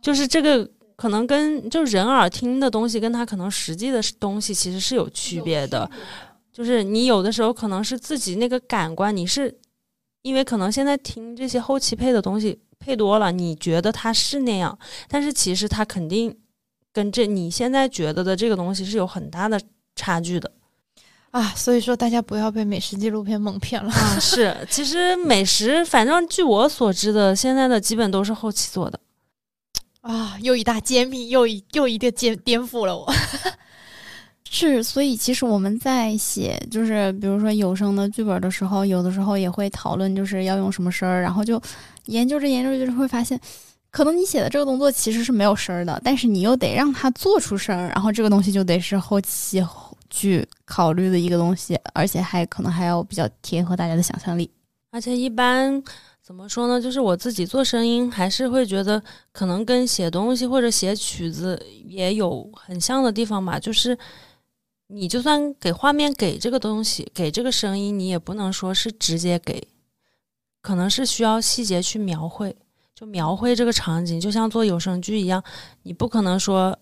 [0.00, 5.90] 就是这个可能跟就人耳听的东西，跟他可能实际的东西其实是有区别的。
[6.52, 9.54] 就是你有的时候可能是自己那个感官，你是
[10.20, 14.78] 因为可能现在听这些后期配的东西配多了，你觉得它是那样，
[15.08, 16.36] 但是其实它肯定
[16.92, 19.58] 跟这你现在觉得的这个东西是有很大的
[19.96, 20.52] 差距的
[21.30, 23.90] 啊，所以说大家不要被美食纪录片蒙骗了。
[23.90, 24.18] 啊。
[24.20, 29.00] 是，其实美食，反正据我所知的，现在的基本都是后期做的。
[30.02, 33.10] 啊，又一大揭秘，又一又一个颠颠覆了我。
[34.50, 41.58] 是，所以其实我们在写，就是比如说有声的剧本的时候，有的时候也会讨论，就是要用什么声儿，然后就
[42.06, 43.40] 研究着研究着，就是会发现，
[43.90, 49.64] 可能你写的这个动作其实是没有声儿的，但是你又得让它做出声儿，然后这个东西就得是后期
[50.10, 54.50] 去考虑的一个东西，而且还可能还要比较贴合大家的想象力。
[54.90, 55.82] 而且一般
[56.22, 56.80] 怎么说呢？
[56.80, 63.58] 就是我自己做声音，还是会觉得可能跟写东西或者写曲子也有很像的地方吧。
[63.58, 63.98] 就是
[64.86, 69.66] 你就算给画面给这个东西，给这个声音，你也不能说是直接给，
[70.60, 72.56] 可能是需要细节去描绘，
[72.94, 75.42] 就描绘这个场景，就像做有声剧一样，
[75.82, 76.78] 你不可能说。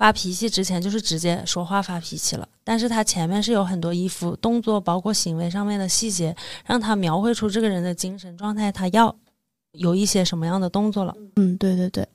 [0.00, 6.34] 发脾气之前就是直接说话发脾气了，但是他前面是有很多衣服、动作，包括行为上面的细节，
[6.64, 9.14] 让他描绘出这个人的精神状态，他要
[9.72, 11.14] 有一些什么样的动作了。
[11.36, 12.08] 嗯，对对对，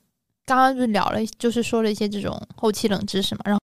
[0.48, 3.62] 刚刚就聊了，就是说了一些这种后期冷知识嘛，然后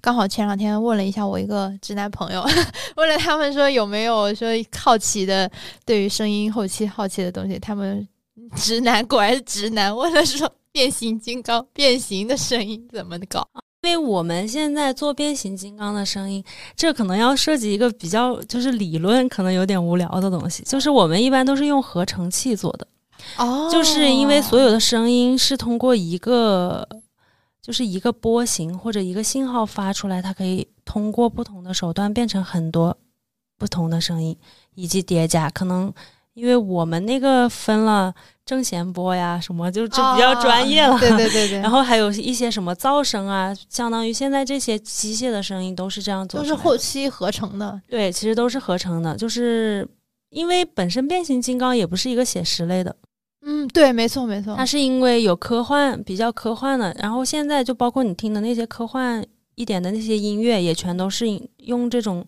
[0.00, 2.44] 刚好前两天问了一下我一个直男朋友，
[2.96, 5.48] 问了他们说有没有说好奇的
[5.86, 8.08] 对于声音后期好奇的东西，他们
[8.56, 13.48] 直男果然是直男，问了说变形金刚变形的声音怎么搞？
[13.82, 16.44] 因为我们现在做变形金刚的声音，
[16.76, 22.86] 这可能要涉及一个比较就是理论可能有点无聊的东西，就是我们一般都是用合成器做的。
[23.36, 26.86] 哦就是因为所有的声音是通过一个，
[27.62, 32.96] 就是一个波形或者一个信号发出来，它可以通过不同的手段变成很多
[33.58, 34.36] 不同的声音，
[34.74, 35.48] 以及叠加。
[35.48, 35.92] 可能
[36.40, 38.12] 因为我们那个分了
[38.46, 40.98] 正弦波呀什么，就就比较专业了。
[40.98, 47.78] 对对对对， 然后还有一些什么噪声啊，相当于现在这些机械的声音都是这样做都是后期合成的。
[47.86, 49.86] 对，其实都是合成的，就是
[50.30, 52.96] 因为本身变形金刚也不是一个写实类的，
[53.44, 59.22] 嗯，对，没错没错它，是因为有科幻，比较科幻的，然后现在就包括你听的那些科幻
[59.56, 61.26] 一点的那些音乐，也全都是
[61.58, 62.24] 用这种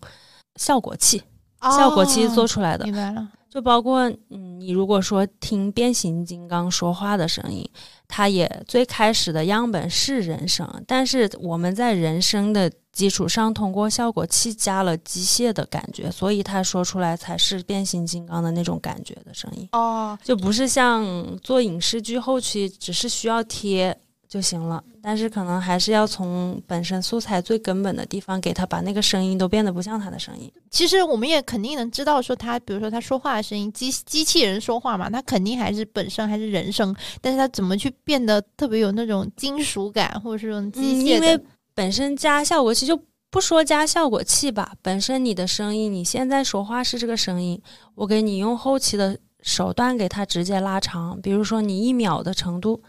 [0.57, 1.21] 效果器、
[1.61, 2.85] 效果器做哦出来的。
[2.85, 3.27] 明白了。
[3.53, 7.63] 就包括嗯，你如果说听变形金刚说话的声音，
[8.07, 21.05] 它也最开始的样本是人声，但是我们在人声的基础上，通过效果器加了机械的感觉，所以它说出来才是变形金刚的那种感觉的声音，哦，就不是像
[21.43, 23.95] 做影视剧后期只是需要贴
[24.33, 30.51] 就行了，但是可能还是要从本身素材最根本的地方给他把那个声音都变得不像他的声音。
[30.71, 41.11] 其实我们也肯定能知道，说他，比如说他说话的声音，机机器人说话嘛，他肯定还是本身还是人声，但是他怎么去变得特别有那种金属感，或者是这种机嗯，械的？
[41.11, 41.39] 因为
[41.75, 47.61] 本身加效果器就不说加效果器吧，本身你的声音，你现在说话是这个声音，
[47.93, 52.81] 我给你用后期的手段给它直接拉长，比如说你一秒的程度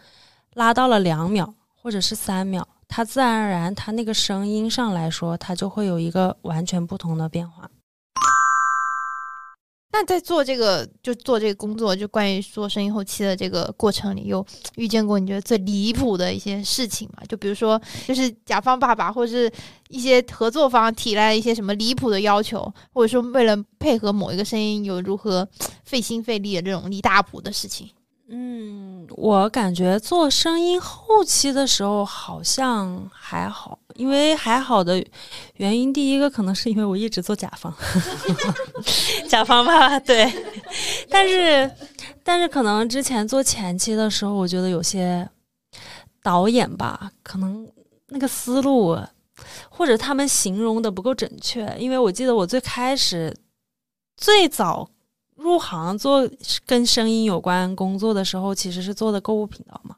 [0.55, 7.69] 拉到了两秒或者是三秒，它自然而然它那个声音上来说，它就会有一个完全不同的变化。
[9.91, 17.23] 那在做这个就做这个工作，就关于做声音后期的这个过程里，有遇见过你觉得最离谱的一些事情吗？
[17.29, 19.49] 就比如说，就是甲方爸爸或者是
[19.87, 25.47] 一些合作方提来一些什么离谱的要求，或者说为了配合某一个声音有如何
[25.85, 27.89] 费心费力的这种离大谱的事情。
[28.27, 35.03] 嗯，我感觉做声音后期的时候好像还好，因为还好的
[35.57, 37.71] 原因，第一个可能是因为我一直做甲方，
[39.29, 40.31] 甲方吧，对。
[41.07, 41.71] 但是，
[42.23, 45.29] 但是可能之前做前期的时候，我觉得有些
[46.23, 47.67] 导演吧，可能
[48.07, 48.97] 那个思路
[49.69, 53.31] 或者他们形容的不够准确，因为我记得我最开始
[54.17, 54.89] 最早。
[55.35, 56.29] 入行做
[56.65, 59.95] 跟声音有关工作的时候，其实是做的购物频道嘛。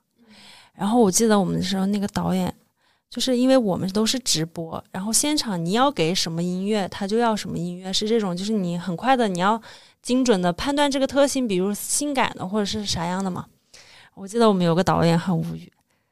[0.74, 2.54] 然后我记得我们的时候，那个导演
[3.10, 9.60] 就是因为我们都是直播，然后现场你要给什么音乐，他就要什么音乐，是这种，就是你很快的你要
[10.02, 13.46] 精准的判断这个特性，比如性感的或者是啥样的嘛。
[14.14, 15.72] 我记得我们有个导演很无语，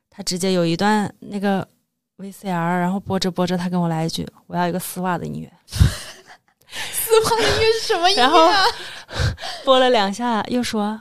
[0.09, 1.67] 他直接有一段那个
[2.17, 8.29] VCR，然后播着播着，他跟我来一句：“我要一个丝袜的音乐。”丝袜音乐是什么音乐、啊？
[8.29, 8.39] 然后
[9.63, 11.00] 播了两下，又说：“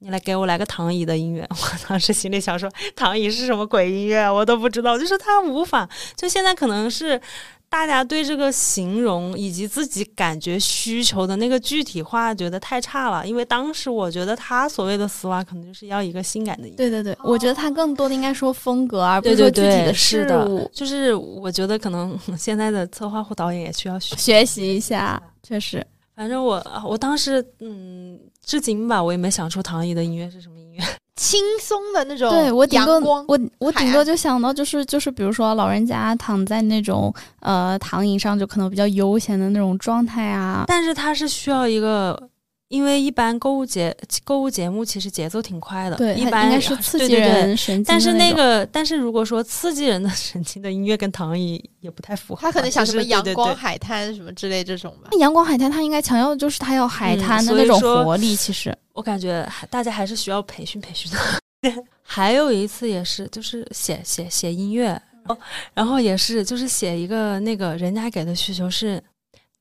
[0.00, 4.32] 你来给我来个唐姨的音乐。” 我当时心里想说：“唐姨是什么鬼音乐啊？
[4.32, 7.20] 我都不知道。”就是他无法，就现在可能是
[7.68, 13.26] 大家对这个形容以及自己感觉需求的那个具体化觉得太差了。
[13.26, 16.76] 因为当时我觉得他所谓的丝袜，可能就是要一个性感的音乐。
[16.76, 25.84] 对对对，我觉得他更多的应该说风格，而不是说具体的是的事物。，就是我觉得可能现在的策划或导演也需要学学习一下，确实。
[26.16, 30.82] 反正我我当时嗯，至今吧，我也没想出唐姨的音乐是什么音乐。
[31.16, 40.64] 轻松的那种对我顶多，我我顶多就想到就是就是比如说老人家躺在那种呃躺椅上，就可能比较悠闲的那种状态啊。
[40.66, 42.28] 但是它是需要一个，
[42.68, 55.08] 因为一般购物节购物节目其实节奏挺快的，对，一般应该是刺 激人神经的但是那个，但是如果说刺激人的 神经的音乐跟唐姨也不太符合，他可能想什么阳光海滩什么之类这种吧。
[55.12, 58.34] 那阳光海滩，他应该强调的就是他要海嗯滩的那种活力。
[58.34, 61.18] 其实，我感觉还大家还是需要培训培训的。
[62.02, 65.36] 还有一次也是，就是写写写音乐，哦
[65.74, 69.02] 然后也是就是写一个那个人家给的需求是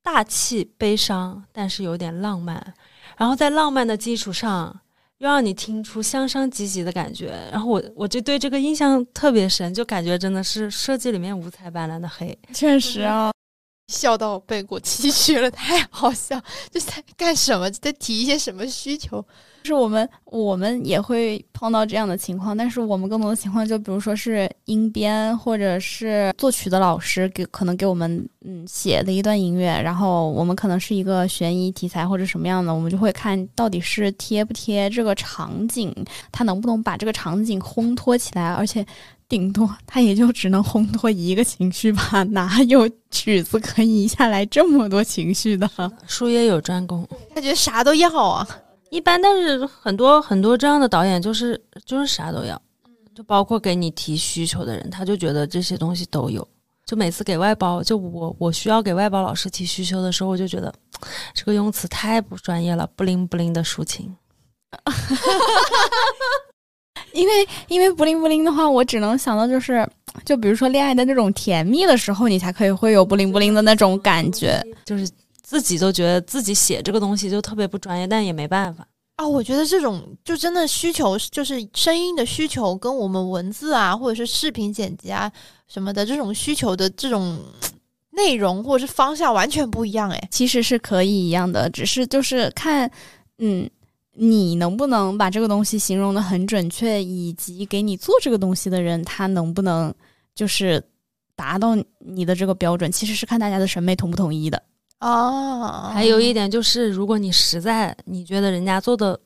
[0.04, 2.74] 大气悲伤，但是有点浪漫，
[3.18, 4.80] 然后在浪漫的基础上。
[5.20, 12.38] 又让你听出向上积极的感觉，然后我我就对这个印象特别深，就感觉真的是设计里面五彩斑斓的黑。
[12.54, 13.32] 确实啊，
[13.88, 16.42] 笑到背过气去了，太好笑！
[16.72, 17.70] 就在干什么？
[17.70, 19.24] 在提一些什么需求？
[19.64, 35.94] 就是我们我们也会碰到这样的情况，但是我们更多的情况就比如说是音编或者是作曲的老师给可能给我们嗯写的一段音乐，然后我们可能是一个悬疑题材或者什么样的，我们就会看到底是贴不贴这个场景，
[36.32, 38.86] 它能不能把这个场景烘托起来，而且。
[39.28, 45.70] 顶多他也就只能烘托一个情绪吧， 哪有曲子可以一下来这么多情绪的？
[46.08, 48.48] 术业有专攻，他觉得啥都要啊。
[48.92, 52.62] 一般，但是很多很多这样的导演就是就是啥都要，
[53.16, 56.48] 就包括给你提需求的人，他就觉得这些东西都有。
[56.86, 60.72] 就每次给外包，就我我需要给外包老师提需求的时候，我就觉得
[61.34, 64.16] 这个用词太不专业了，不灵不灵的抒情。
[67.16, 69.88] 因为因为不灵不灵的话，我只能想到就是，
[70.26, 74.62] 就比如说恋爱的那种甜蜜的时候，你才可以会有不灵不灵的那种感觉。
[74.86, 75.10] 就是
[75.42, 78.86] 自己都觉得自己写这个东西就特别不专业，但也没办法。
[79.16, 85.32] 啊，我觉得这种就真的需求，就是声音的需求，跟我们文字啊，或者是视频剪辑啊
[85.68, 87.40] 什么的这种需求的这种
[88.12, 90.10] 内容或者是方向完全不一样。
[90.10, 92.92] 哎，其实是可以一样的，只是就是看，
[93.38, 93.70] 嗯，
[94.16, 99.94] 你能不能把这个东西形容的很准确，以及给你做这个东西的人他能不能
[100.34, 100.82] 就是
[101.36, 104.62] 达到你的这个标准，其实是看大家的审美统不统一的。
[105.02, 109.20] 哦，还有一点就是，如果你实在你觉得人家做的，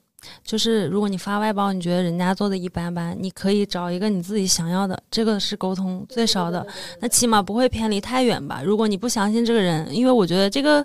[0.43, 6.65] 就是如果你发外包，你觉得人家做的一般般，你可以找一个你自己想要的，这个是沟通最少的，
[6.99, 8.61] 那起码不会偏离太远吧。
[8.63, 10.83] 如果你不相信这个人，因为我觉得这个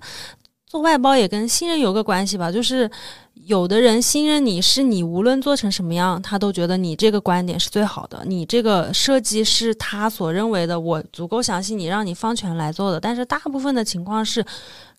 [0.74, 2.90] 做外包也跟信任有个关系吧，就是
[3.34, 12.98] 有的人信任你是你无论做成什么样，他都觉得你这个观点是最好的，你这个设计是他所认为的，我足够相信你，让你放权来做的。
[12.98, 14.44] 但是大部分的情况是。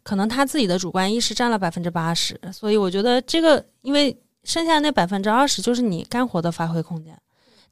[0.01, 7.19] 可能他自己的主观意识占了百分之八十，所以我觉得这个，因为剩下那百分之二十就是你干活的发挥空间，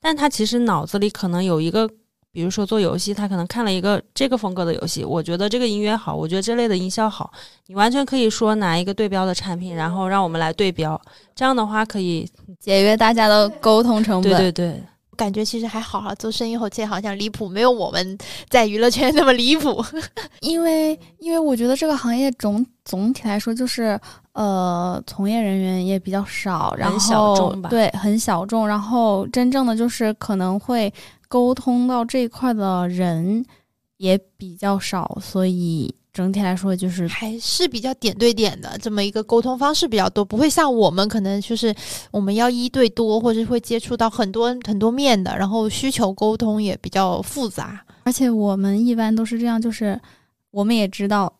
[0.01, 1.87] 但他其实脑子里可能有一个，
[2.33, 7.31] 比如说做游戏，他可能看了一个这个风格的游戏，我觉得这个音乐好，我觉得这类的音效好，
[7.67, 10.99] 你完全可以说拿一个对标的产品，然后让我们来对标，
[11.35, 12.27] 这样的话可以
[12.59, 14.31] 节约大家的沟通成本。
[14.31, 14.83] 对对对。
[15.15, 18.17] 感觉其实还好哈，做生意后期好像离谱，没有我们
[18.49, 19.85] 在娱乐圈那么离谱。
[20.41, 23.97] 因为因为我觉得这个行业总总体来说就是
[24.33, 30.93] 呃，从业人员也比较少，然后对很小众，然后真正的就是可能会
[31.27, 33.43] 沟通到这一块的人
[33.97, 35.93] 也比较少，所以。
[36.13, 41.73] 整体来说，就是还是比较点对点的这么一个沟通方式比较多，不会像我们可能就是
[42.11, 47.83] 我们要一对多，或者会接触到很多很多面的，然后需求沟通也比较复杂。
[48.03, 49.99] 而且我们一般都是这样，就是
[50.51, 51.33] 我们也知道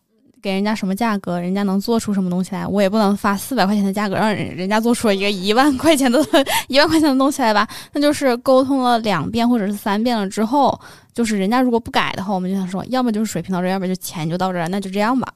[0.44, 2.68] 给人家什么价格，人家能做出什么东西来。
[2.68, 6.20] 我也不能发四百块钱的价格，让人人家做出了一个一万块钱的
[6.68, 7.66] 一万块钱的东西来吧？
[7.94, 10.80] 那就是沟通了两遍或者是三遍了之后。
[11.14, 15.32] 就是人家如果不改的话，我们就想说，要么就是水平到这，要么就钱就到这儿，那就这样吧。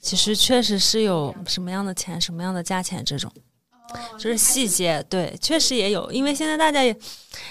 [0.00, 3.30] 其实确实是有什么样的钱，什么样的价钱这种，
[4.18, 5.04] 就是细节。
[5.08, 6.94] 对，确实也有，因为现在大家也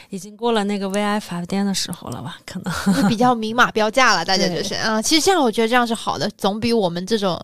[0.09, 2.37] 已经过了那个 VI 发电的时候了吧？
[2.45, 5.01] 可能比较明码标价了，大家就是啊。
[5.01, 7.39] 其实这样我觉得这样是好的，总比我们这种。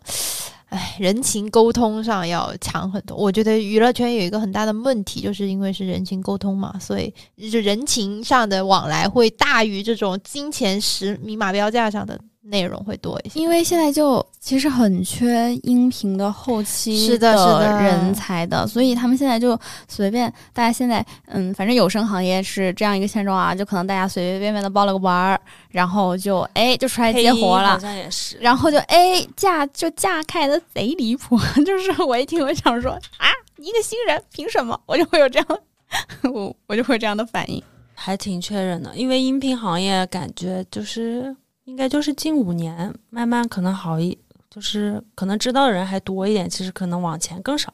[0.69, 3.15] 哎，人情沟通上要强很多。
[3.15, 7.13] 我觉得娱乐圈有一个很大的问题，就是因为是人情沟通嘛，所以
[7.49, 12.19] 就人情上的往来会大于这种金钱实明码标价上的。
[12.49, 17.33] 内容会多一些，因为现在就其实很缺音频的后期是的
[17.81, 33.27] 人才的，所以他们现在就随便，大家现在嗯，反正有声行业是这样一个现状啊，就可能大家随随便便的报了个班儿，然后就哎就出来接活了，好像也是，然后就哎价就价开的贼离谱， 就是我一听我想说啊，
[33.57, 34.79] 一个新人凭什么？
[34.85, 35.47] 我就会有这样，
[36.33, 37.61] 我我就会这样的反应，
[37.93, 41.35] 还挺缺人的，因为音频行业感觉就是。
[41.67, 44.17] 应该就是近五年慢慢可能好一，
[44.49, 47.73] 就是可能知道的人还多一点，其实可能往前更少。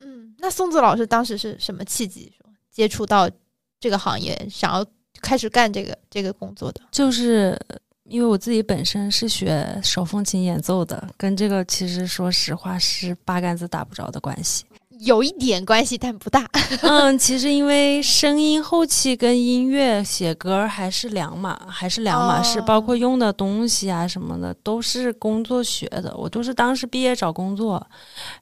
[0.00, 3.30] 嗯，那宋子老师当时是什么契机说接触到
[3.78, 4.84] 这个行业，想要
[5.22, 6.80] 开始干这个这个工作的？
[6.90, 7.56] 就是
[8.02, 14.64] 因为我自己本身是学手风琴演奏的，跟这个其实说实话是八竿子打不着的关系。
[15.00, 16.48] 有一点关系，但不大。
[16.82, 26.14] 嗯，其实因为声音后期跟音乐写歌还是两码，还是两码事，包括用的东西啊什么的，都是工作学的。
[26.16, 27.84] 我都是当时毕业找工作，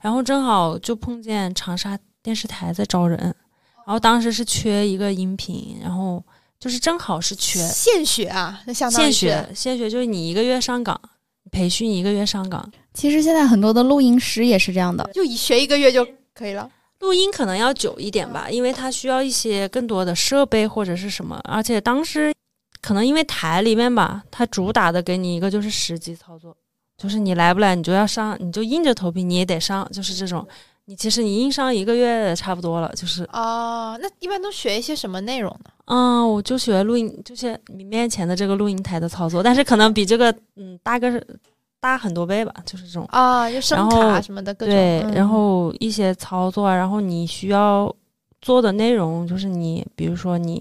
[0.01, 6.23] 然后正好就碰见长沙电视台在招人，然后当时是缺一个音频，然后
[6.59, 11.01] 就是正好是缺现学啊，那相当于现学，现学就是你一个月上岗，
[11.53, 12.69] 培训一个月上岗。
[12.95, 16.07] 其实现在很多的录音师也是这样的，就一学一个月就。
[16.37, 16.71] 可以了，
[17.01, 22.33] 录音可能要久一点吧，因为它需要一些更多的设备或者是什么，而且当时
[22.83, 26.55] 可能因为台里面吧，它主打的给你一个就是实际操作，
[26.99, 30.47] 就是你来不来你就要上，你就硬着头皮你也得上，就是这种。
[30.89, 33.99] 你其实你硬上一个月差不多了，就是哦。
[34.01, 35.71] 那一般都学一些什么内容呢？
[35.87, 41.11] 嗯，我就学录音，就是你面前的这个录音台的操作，但是可能比这个嗯大个
[41.87, 41.93] 是。
[41.93, 44.75] 大很多倍吧，就是这种啊，就声卡什么的各种。
[44.75, 47.95] 对，然后一些操作，然后你需要
[48.41, 50.61] 做的内容就是你，比如说你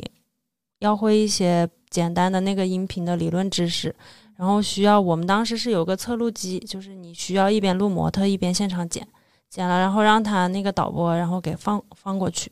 [0.82, 3.96] 要会一些简单的那个音频的理论知识，
[4.38, 9.08] 然后需要我们当时是有个测录机，就是你需要一边录模特一边现场剪，
[9.50, 12.52] 剪了然后让他那个导播然后给放放过去，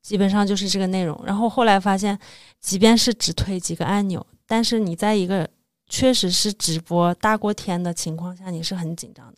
[0.00, 1.20] 基本上就是这个内容。
[1.26, 2.18] 然后后来发现，
[2.58, 5.46] 即便是只推几个按钮，但是你在一个
[5.88, 9.34] 确实是直播大过天的情况下，你是很紧张的。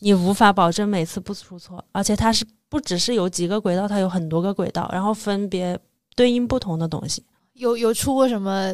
[0.00, 5.76] 你无法保证每次不出错，而且它是不只是有几个轨道，它有很多个轨道，然后分别
[6.14, 7.24] 对应不同的东西。
[7.54, 8.72] 有有出过什么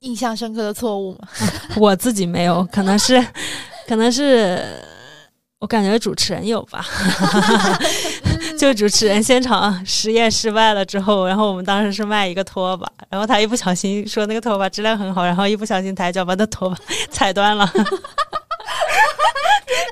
[0.00, 1.28] 印象深刻的错误吗？
[1.80, 3.26] 我自己没有，可能是，
[3.88, 4.62] 可能是
[5.58, 6.84] 我感觉主持人有吧。
[8.58, 16.76] 就主持人现场实验失败了之后，然后我们当时是卖一个拖把，然后他一不小心说那个拖把质量很好，然后一不小心抬脚把那拖把
[17.10, 17.70] 踩断了，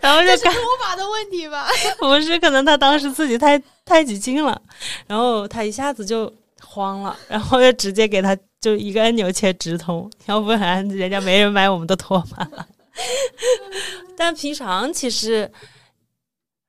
[0.01, 0.53] 然后就拖
[0.83, 1.69] 把的问题吧？
[2.01, 4.61] 不是，可能他当时自己太太起劲了，
[5.07, 12.67] 然后他一下子就慌了，然后就直接给他就一个按钮切直通，要不然人家没人买我们的拖把了。
[14.17, 15.51] 但平常其实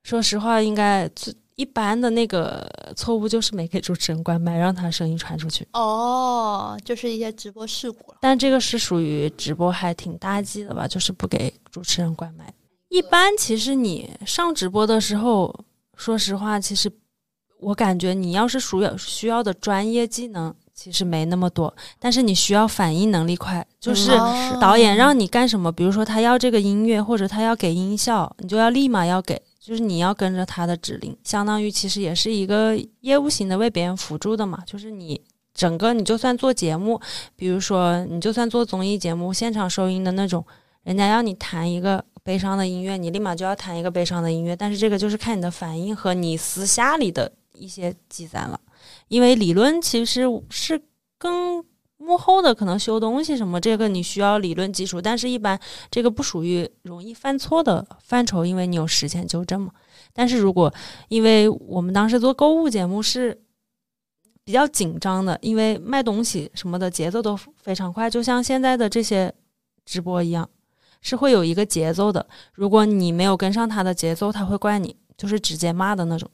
[0.02, 5.66] 说实话，应该最一般的那个错误就是没给主持人关麦，让他声音传出去。
[5.72, 8.18] 哦，就是一些直播事故了。
[8.20, 12.52] 但这个是属于直播还挺大忌的吧，就是不给主持人关麦。
[12.88, 15.64] 一般其实你上直播的时候，
[15.96, 16.92] 说实话，其实
[17.58, 35.20] 我感觉你要是属有需要的专业技能，其实没那么多，但是你需要反应能力快，就是哦导演让你干什么，比如说他要这个音乐或者他要给音效，你就要立马要给，就是你要跟着他的指令，相当于其实也是一个业务型的为别人辅助的嘛，就是你
[35.52, 37.00] 整个你就算做节目，
[37.34, 40.46] 比如说你就算做综艺节目现场收音的那种，
[40.84, 48.60] 人家要你弹一个悲伤的音乐，你立马就要弹一个悲伤的音乐，但是这个就是看你的反应和你私下里的一些积攒了，
[49.08, 50.80] 因为理论其实是
[51.18, 51.64] 更
[51.98, 55.58] 幕后的可能修东西什么，这个你需要理论基础，但是一般
[55.90, 59.72] 这个不属于容易犯错的范畴，因为你有时间纠正嘛。
[60.12, 60.72] 但是如果
[61.08, 63.42] 因为我们当时做购物节目是
[64.44, 69.32] 比较紧张的，因为卖东西什么的节奏都非常快，就像现在的这些
[69.84, 70.48] 直播一样，
[71.00, 72.26] 是会有一个节奏的。
[72.52, 76.30] 如果你没有跟上他的节奏，他会怪你，就是直接骂的那种。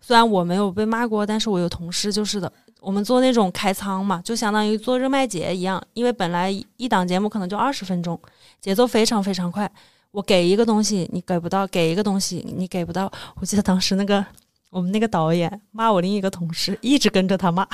[0.00, 2.50] 虽然我没有被骂过，但是我有同事就是的。
[2.80, 8.18] 我们做那种开仓嘛，就相当于做热卖节一样，因为本来一档节目可能就二十分钟，
[8.58, 9.70] 节奏非常非常快。
[10.12, 13.12] 我给一个东西你给不到，给一个东西你给不到。
[13.36, 14.24] 我记得当时那个
[14.70, 17.68] 我们那个导演骂我另一个同事，一直跟着他骂，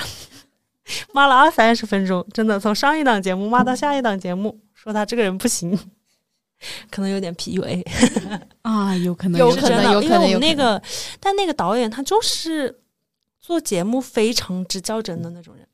[1.13, 5.79] 骂了二三十分钟，真的从上一档节目骂到下一档节目，说他这个人不行，
[6.89, 7.85] 可能有点 PUA。
[8.63, 10.81] 啊，有可能有可能有可能因为我们那个，
[11.19, 12.79] 但那个导演他就是
[13.39, 15.67] 做节目非常之较真的那种人。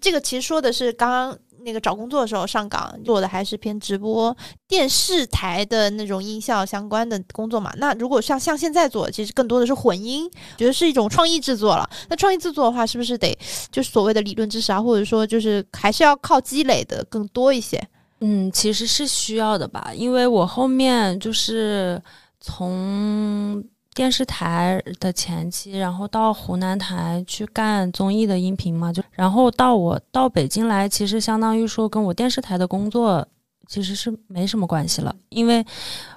[0.00, 4.36] 这个其实说的是刚刚那个找工作的时候上岗做的还是偏直播
[4.68, 7.72] 电视台的那种音效相关的工作嘛。
[7.78, 11.88] 那如果像像现在做，其实更多的是混音，觉得是一种创意制作了。
[12.08, 13.36] 那创意制作的话，是不是得
[13.70, 17.80] 就是所谓的理论知识啊，或者说就是还是要靠积累的更多一些？
[18.20, 22.00] 嗯，其实是需要的吧，因为我后面就是
[22.40, 23.62] 从
[23.92, 33.26] 电视台的前期，然后到湖南台去干综艺的音频嘛，就然后到我到北京来，其实相当于说跟我电视台的工作
[33.66, 35.64] 其实是没什么关系了，因为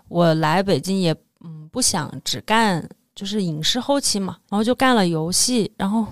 [0.07, 6.05] 我来北京也嗯不想只干就是影视后期嘛，然后就干了游戏，然后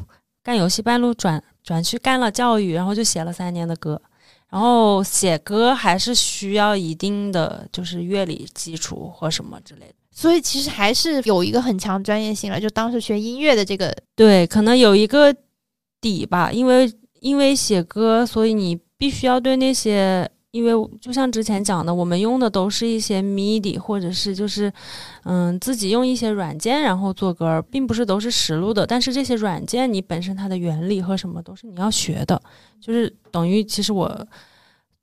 [0.44, 4.02] 干游戏半路转转去干了教育，然后就写了三年的歌。
[4.50, 9.94] 然后写歌还是需要一定的就是乐理基础或什么之类的。
[10.12, 12.60] 所以其实还是有一个很强专业性了。
[12.60, 15.36] 就当时学音乐的这个，对，可能有一个
[16.02, 24.72] 底吧，因为因为写歌，所以你必须要对那些，因为就像之前讲的，我们用的都是一些 MIDI 或者是就是
[25.24, 28.86] 嗯自己用一些软件然后做歌，并不是都是实录的。
[28.86, 32.42] 但是这些软件你本身它的原理和什么都是你要学的，
[32.80, 34.28] 就是等于其实我。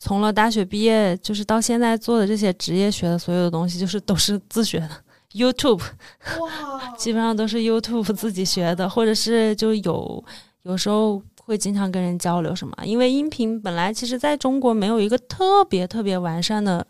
[0.01, 4.91] 从了大学毕业，就是到现在做的这些职业学的所有的东西，就是都是自学的。
[5.33, 5.81] YouTube
[6.41, 10.23] 哇， 基本上都是 YouTube 自己学的，或者是就有
[10.65, 12.75] 有时候会经常跟人交流什么。
[12.85, 16.87] 因为音频本来其实在中国没有一个特别特别完善的，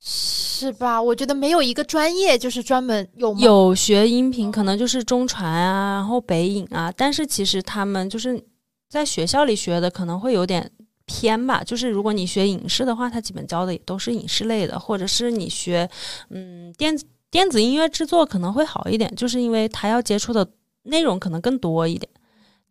[0.00, 1.00] 是吧？
[1.00, 8.42] 我觉得没有一个专业就是专门有有学音频可能就是中传啊，然后北影啊，但是其实他们就是
[8.88, 10.70] 在学校里学的可能会有点。
[11.04, 15.86] 偏吧，就是如果你学影视的话，他基本教的也都是影视类的，或者是你学
[16.30, 20.48] 嗯电子电子音乐制作可能会好一点，就是因为他要接触的
[20.84, 22.08] 内容可能更多一点。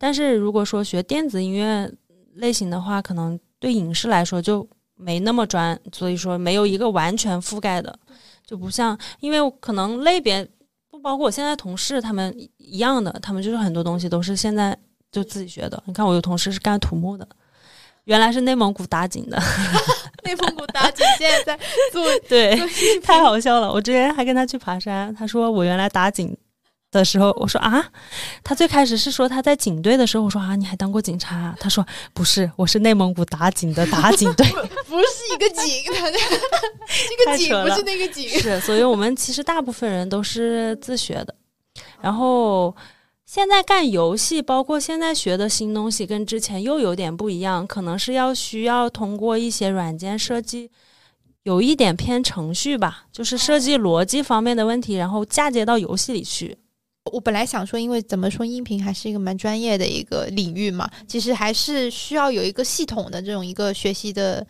[0.01, 1.87] 但是如果说学电子音乐
[2.33, 7.95] 类型的话，可能对影视来说就没那么专，所以说没有一个完全覆盖的，
[8.43, 10.43] 就不像因为可能类别
[10.89, 14.75] 不包括我现在同事他们一样的，他们就是很多东西都是现在
[15.11, 15.81] 就自己学的。
[15.85, 17.27] 你看我有同事是干土木的。
[18.05, 19.39] 原来是内蒙古打井的，
[20.25, 22.67] 内蒙古打井现在在做对做
[23.03, 23.71] 太好笑了。
[23.71, 26.35] 我之前还跟他去爬山，他说我原来打井
[26.91, 27.83] 的时候，我说啊，
[28.43, 31.55] 他最开始是说他在警队的时候，我说啊，你还当过警察啊？
[31.59, 34.45] 他说不是，我是内蒙古打井的打井队。
[34.87, 38.27] 不是一个警，他 这这个井不是那个井。
[38.27, 41.33] 是，所以我们其实大部分人都是自学的。
[42.01, 42.75] 然后
[43.25, 50.69] 现在干游戏，包括现在学的新东西，跟之前又有点不一样，可能是要需要通过一些软件设计，
[51.43, 56.57] 有一点偏程序吧，就是设计逻辑方面的问题，然后嫁接到游戏里去。
[57.11, 64.45] 我本来想说，因为怎么说，音频还是一个蛮专业的一个领域嘛，其实还是需要有一个系统的这种一个学习的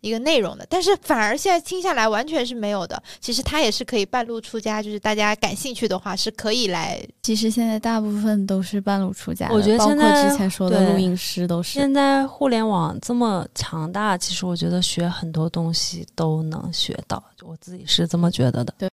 [0.00, 0.66] 一个内容的。
[0.68, 3.00] 但是反而现在听下来完全是没有的。
[3.20, 7.00] 其实它也是可以半路出家，就是大家感兴趣的话是可以来。
[7.22, 11.78] 其实现在大部分都是半路出家，我觉得包括之前说的录音师都是。
[11.78, 18.90] 现在互联网这么强大，其实我觉得学很多东西都能学到，我自己是这么觉得的。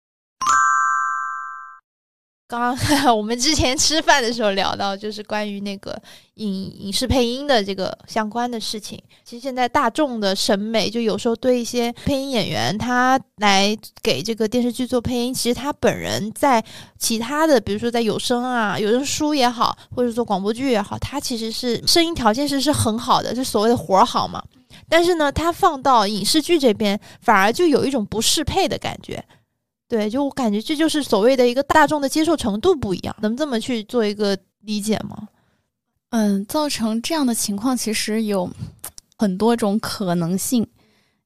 [2.59, 6.01] 刚刚我们之前吃饭的时候聊到，就是关于那个
[6.35, 9.01] 影影视配音的这个相关的事情。
[9.25, 16.63] 其实现在大众的审美，就有时候对一些配音演员，他来给这个电视剧做配音，其实他本人在
[16.99, 24.43] 其他的，比如说在有声啊、有声书也好，或者做广播剧也好，他其实是声音条件是是很好的，就所谓的活儿好嘛。
[24.89, 29.25] 但是呢，他放到影视剧这边，反而就有一种不适配的感觉。
[29.95, 35.28] 对，就我感觉这就是所谓的一个大众的接受程度不一样，能这么去做一个理解吗？
[36.11, 38.51] 嗯，造成这样的情况其实有
[39.16, 40.66] 很多种可能性。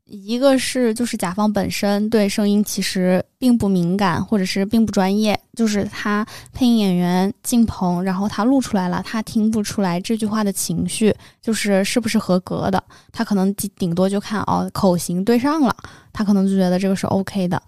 [0.05, 15.75] 一个是就是甲方本身对声音其实并不敏感，或者是并不专业，就是他配音演员进棚，然后他录出来了，他听不出来这句话的情绪，就是是不是合格的，他可能顶顶多就看哦口型对上了，
[16.13, 17.63] 他可能就觉得这个是 OK 的。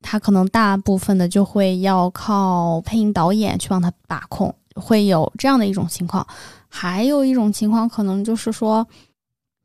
[0.00, 6.26] 他可能大部分的就会要靠配音导演去帮他把控，会有这样的一种情况。
[6.68, 8.86] 还有一种情况可能就是说，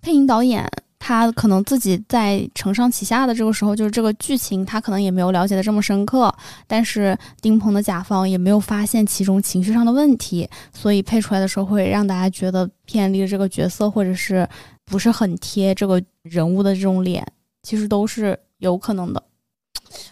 [0.02, 0.66] 配音导演
[0.98, 6.34] 他可能自己在承上启下的这个时候，就是这个剧情他可能也没有了解的这么深刻，
[6.66, 14.48] 但是丁鹏的甲方也没有发现其中情绪上的问题，所以配出来的时候会让大家觉得偏离了这个角色，或者是
[14.86, 17.26] 不是很贴这个人物的这种脸，
[17.64, 19.22] 其实都是有可能的。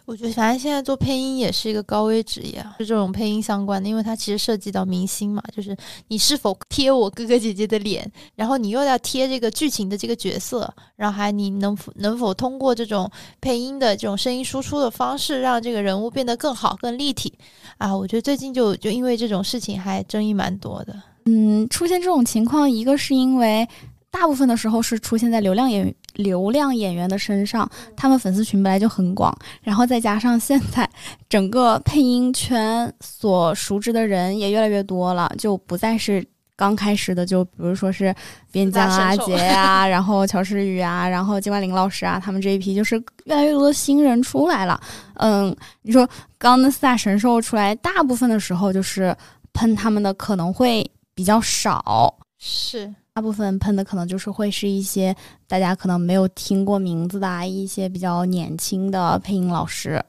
[0.06, 5.76] 我觉得反正现在做配音也是一个高危职业啊，就这种配音相关的，因为它其实涉及到明星嘛，就是
[6.08, 13.10] 你是否贴我哥哥姐姐的脸，然后你又要贴这个剧情的这个角色，然后还你能否能否通过这种
[13.40, 17.34] 配音的这种声音输出的方式，让这个人物变得更好、更立体
[17.78, 17.96] 啊？
[17.96, 21.02] 我觉得最近就就因为这种事情还争议蛮多的。
[21.26, 23.68] 嗯，出现这种情况，一个是因为
[24.10, 30.90] 大部分的时候是出现在流量演流量演员的身上，他们粉丝群本来就很广，然后再加上现在
[31.30, 38.14] 整个配音圈所熟知的人也越来越多了，就不再是刚开始的，就比如说是
[38.52, 42.96] 边疆阿杰啊， 然后乔诗雨啊，然后金万玲老师啊，他们这一批就是
[43.26, 44.80] 越来越多的新人出来了。
[45.16, 46.06] 嗯，你说
[46.38, 49.16] 刚刚那四大神兽出来，大部分的时候就是
[49.54, 55.16] 喷他们的可能会比较少，是，大部分喷的可能就是会是一些
[55.48, 60.02] 大家可能没有听过名字的一些比较年轻的配音老师，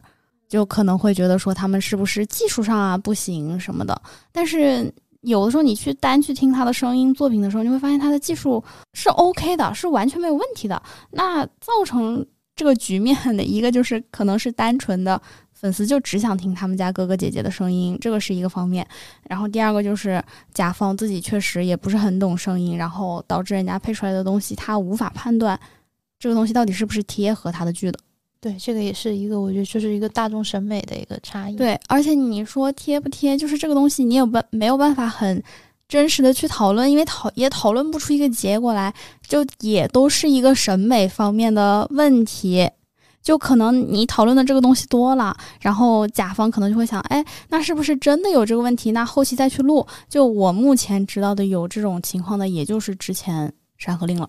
[0.48, 4.00] 就可能会觉得说他们是不是技术上啊不行什么的。
[4.30, 4.92] 但是
[5.22, 10.80] 有的时候你去单去听他的声音作品的时候，你会发现他的技术是 OK 的，是完全没有问题的。
[11.10, 12.24] 那造成
[12.54, 15.20] 这个局面的一个就是可能是单纯的。
[15.62, 18.84] 粉丝就只想听他们家哥哥姐姐的声音，这个是一个方面。
[19.28, 20.20] 然后第二个就是
[20.52, 25.58] 甲方自己确实也不是很懂声音，然后导致人家配出来的东西他无法判断
[26.18, 27.98] 这个东西到底是不是贴合他的剧的。
[28.40, 31.54] 对，这个也是一个我觉得就是一个大众审美的一个差异。
[31.54, 35.40] 对，而且你说贴不贴，就是这个东西你有办没有办法很
[35.86, 38.92] 真实的去讨论，因为讨也讨论不出一个结果来，
[39.28, 42.68] 就也都是一个审美方面的问题。
[43.22, 48.92] 就可能你讨论的这个东西多了，然后甲方可能就会想，哎，那是不是真的有这个问题？
[48.92, 49.86] 那后期再去录。
[50.08, 53.48] 就我目前知道的有这种情况的，也就是之前
[53.78, 54.28] 《山河令》了。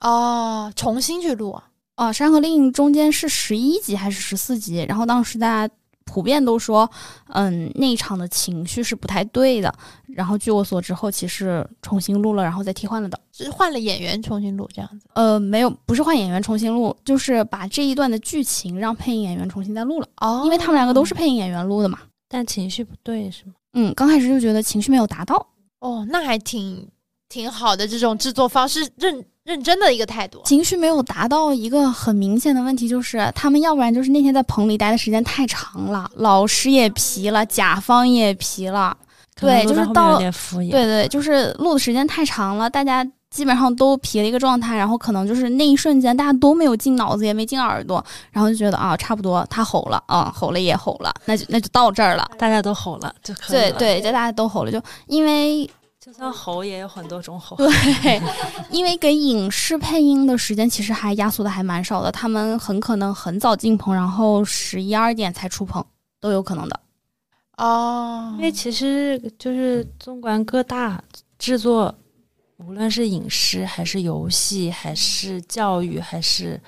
[0.00, 1.64] 哦，重新去录啊？
[1.96, 4.84] 哦，《山河令》中间是十一集还是十四集？
[4.88, 5.74] 然后当时大家
[6.10, 6.90] 普遍都说，
[7.28, 9.72] 嗯，那一场的情绪是不太对的。
[10.08, 13.16] 然后据我所知，后期是重新录了，然后再替换了的。
[13.32, 15.06] 是换了演员重新录这样子？
[15.14, 20.08] 呃，没有，不是换演员重新录，就是把这一段的剧情让配音演员重新再录了。
[20.20, 22.00] 哦，因为他们两个都是配音演员录的嘛。
[22.28, 23.52] 但情绪不对是吗？
[23.74, 25.46] 嗯，刚开始就觉得情绪没有达到。
[25.78, 26.88] 哦，那还挺
[27.28, 30.40] 挺好的，这种制作方式认认真的一个态度。
[30.44, 38.96] 情绪没有达到一个很明显的问题，就是他们要不然就是那天在棚里待的时间太长了，老师也疲了，甲方也疲了，
[39.40, 40.18] 对，就是到。
[40.18, 52.30] 对对，就是录的时间太长了，大家基本上都疲了一个状态，然后可能就是那一瞬间大家都没有进脑子，也没进耳朵，然后就觉得啊，差不多他吼了，啊，吼了也吼了，那就那就到这儿了。
[52.38, 53.72] 大家都吼了就可以了。
[53.72, 55.68] 对对，就大家都吼了，就因为
[56.00, 57.54] 就算吼也有很多种吼。
[57.56, 58.22] 对，
[58.70, 65.84] 因为给影视配音的时间其实还压缩的还蛮少的，他们很可能很早进棚，然后十一二点才出棚
[66.18, 66.80] 都有可能的。
[67.58, 71.04] 哦因为其实就是纵观各大
[71.38, 71.94] 制作，
[72.56, 76.58] 无论是影视还是游戏，还是教育，还是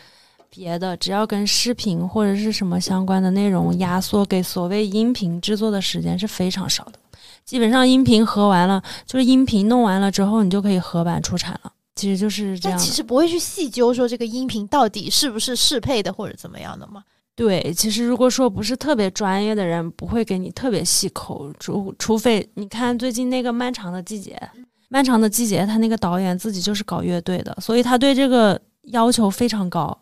[0.50, 6.98] 别的，只要跟视频或者是什么相关的内容，压缩给所谓音频制作的时间是非常少的。
[7.44, 11.72] 基本上音频合完了，就是音频弄完了之后，你就可以合版出产了。
[11.94, 17.04] 其实就是这样其实不会去细究说这个音频到底是不是适配的或者怎么样的吗？
[17.34, 24.32] 对，其实如果说不是特别专业的人，不会给你特别细抠，除除非你看最近那个《漫长的季节》，
[24.88, 29.96] 《漫长的季节》，他那个导演自己就是搞乐队的，所以他对这个要求非常高，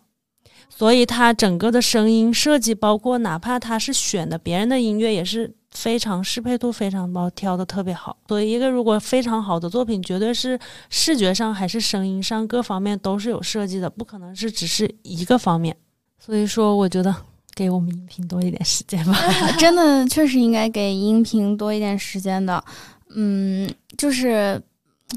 [0.69, 8.17] 所以他整个的声音设计，包括哪怕他是选的别人的音乐，也是非常适配度非常高，挑的特别好。
[8.29, 10.59] 所以一个如果非常好的作品，绝对是
[10.89, 15.77] 视觉上还是声音上各方面都是有设计的，不可能是只是一个方面。
[16.19, 17.15] 所以说，我觉得
[17.55, 19.15] 给我们音频多一点时间吧。
[19.59, 22.63] 真的确实应该给音频多一点时间的。
[23.15, 24.61] 嗯，就是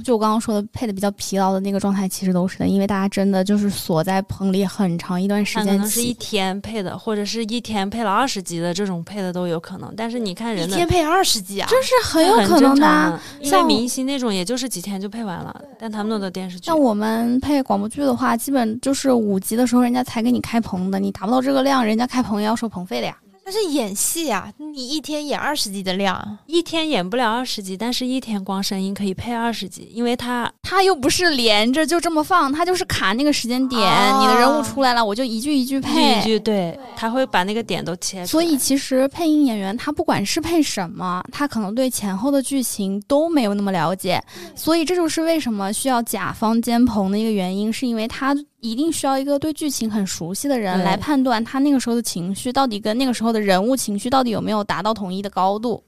[0.04, 6.14] 就我刚刚说的，配的比较疲劳的那个状态，其实都是的，因为大家真的就是锁在棚里很长一段时间它可能是一。
[6.24, 9.94] 天配的，或者是一天配了二十集的这种配的都有可能。
[9.98, 13.22] 但是你看一人的天配二十集啊，这是很有可能的啊。
[13.42, 23.18] 因为像明星那种也就是几天就配完了，但他们弄的电视剧像我们配广播剧的话，基本就是五集的时候，人家才给你开棚的，你达不到这个量，人家开棚也要收棚费的呀。
[23.46, 36.20] 那是演戏啊，你一天演二十集的量，一天演不了二十集，但是一天光声音可以配二十集，因为它它又不是连着就这么放，它就是卡那个时间点，哦你的人物出来了，我就一句一句一句配。
[36.20, 38.26] 一句对，他会把那个点都切。
[38.26, 44.24] 所以其实配音演员他不管是配什么，他可能对前后的剧情都没有那么了解，
[44.56, 48.34] 所以这就是为什么需要甲方监棚的一个原因，是因为他
[48.64, 55.84] 一定需要一个对剧情很熟悉的人来判断他那个时候的情绪到底跟那个时候的人物情绪到底有没有达到统一的高度。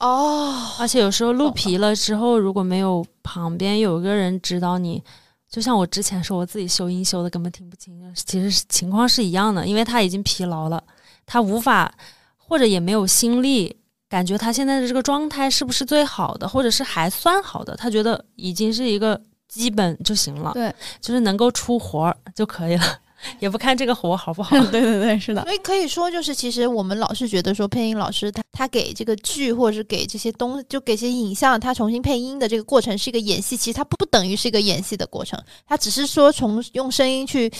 [0.00, 5.00] 哦，而且有时候录皮了之后，如果没有旁边有一个人指导你，
[5.48, 10.82] 就像我之前说我自己修音修的根本听不清，其实情况是一样的，因为他已经疲劳了，
[11.26, 11.94] 他无法
[12.36, 13.76] 或者也没有心力，
[14.08, 19.20] 感觉他现在的这个状态是不是最好的，或者是还算好的，他觉得已经是一个
[19.50, 22.98] 基本就行了，对，就是能够出活儿就可以了，
[23.40, 24.56] 也不看这个活好不好。
[24.70, 25.42] 对对对，是的。
[25.42, 37.52] 所以可以说，就是其实我们老是觉得说，配音老师他他给这个剧或者是给这些东，就给些影像，他重新配音的这个过程是一个演戏，其实它不等于是一个演戏的过程，他只是说从用声音去，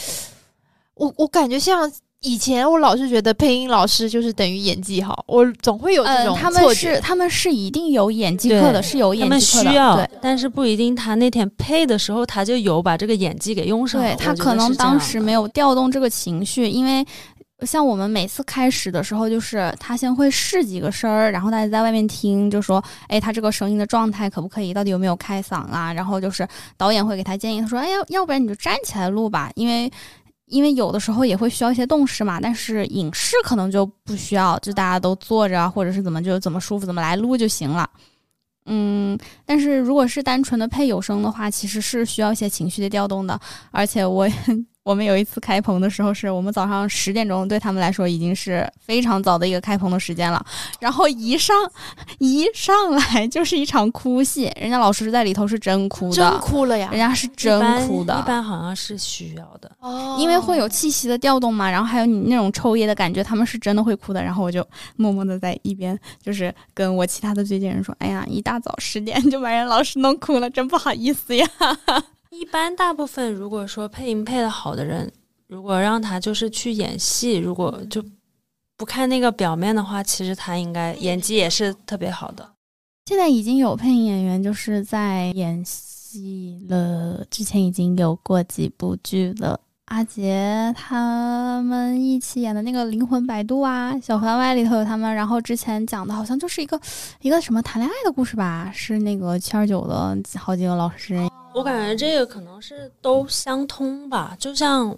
[0.94, 1.92] 我我感觉像。
[2.22, 6.94] 以前我老是觉得配音老师就是等于演技好，我总会有这嗯，种他们错觉。
[6.94, 10.94] 是他们是一定有演技课的，是有演技课的，需要对，但是不一定。
[10.94, 14.06] 他那天配的时候，他就有把这个演技给用上了。
[14.14, 17.02] 对他可能当时没有调动这个情绪，因为
[17.62, 24.74] 像我们每次开始的时候，就是他先会试几个声儿，然后大家在外面听，就说，哎，他这个声音的状态可不可以？
[24.74, 25.90] 到底有没有开嗓啊？
[25.90, 26.46] 然后就是
[26.76, 29.90] 导演会给他建议，他说，哎，要要不然你就站起来录吧，因为。
[30.50, 37.88] 因为有的时候也会需要一些动势嘛，但是影视可能就不需要，就大家都坐着，或者是怎么就怎么舒服怎么来录就行了。
[38.66, 43.40] 嗯，但是如果是单纯的配有声的话，其实是需要一些情绪的调动的。
[43.70, 44.28] 而且我
[44.82, 50.44] 我们有一次开棚的时候，是我们早上十点钟，对他们来说已经是非常早的一个开棚的时间了。
[50.80, 51.54] 然后一上
[52.18, 56.98] 一上来就是一场哭戏，人家老师在里头是真哭真的，哭了呀人！
[56.98, 58.22] 家是真一般哭的一。
[58.26, 59.70] 般好像是需要的。
[59.80, 64.22] 哦因为会有气息的调动嘛，然后还有你那种抽噎的感觉，他们是真的会哭的。
[64.22, 64.66] 然后我就
[64.96, 71.46] 默默的在一边，就是跟我其他的推荐人说：“哎呀，一大早十点就把人老师弄哭了，真不好意思呀。
[72.40, 75.12] 一般大部分如果说配音配的好的人，
[75.46, 78.02] 如果让他就是去演戏，如果就
[78.78, 82.50] 不看那个表面的话，其实他应该演技也是特别好的。”
[83.04, 89.60] 现在已经有配音演员就是在演戏了，之前已经有过几部剧了。
[89.86, 95.14] 阿杰他们一起演的那个《灵魂摆渡》啊，《小番外》里头有他们。
[95.14, 96.80] 然后之前讲的好像就是一个
[97.20, 104.96] 一个什么谈恋爱的故事吧，是那个七二九的好几个老师我感觉这个可能是都相通吧，就像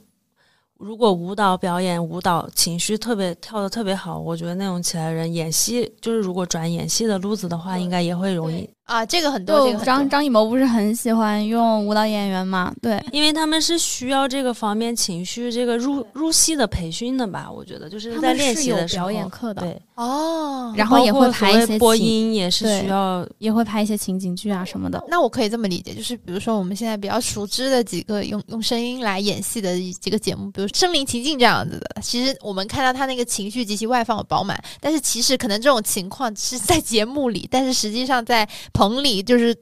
[0.77, 12.71] 如果舞蹈表演，舞蹈情绪特别跳的特别好，我觉得那种起来人演戏，就是如果转演戏的路子的话，应该也会容易，啊，这个很多，这个很多张张艺谋不是很喜欢用舞蹈演员嘛？
[12.83, 17.51] 对，因为他们是需要这个方面情绪这个入入戏的培训的吧？
[17.51, 20.75] 我觉得就是在他们是有练习的时候表演课的，对，哦。
[20.77, 25.03] 然后也会拍一些播音也是需要也会拍一些情景剧啊什么的。
[25.09, 38.49] 那我可以这么理解，就是比如说我们现在比较熟知的几个用用声音来演戏的几个节目，比如《身临其境》这样子的，其实我们看到他那个情绪极其外放饱满，但是其实可能这种情况是在节目里，但是实际上在
[38.83, 39.57] 棚里就是。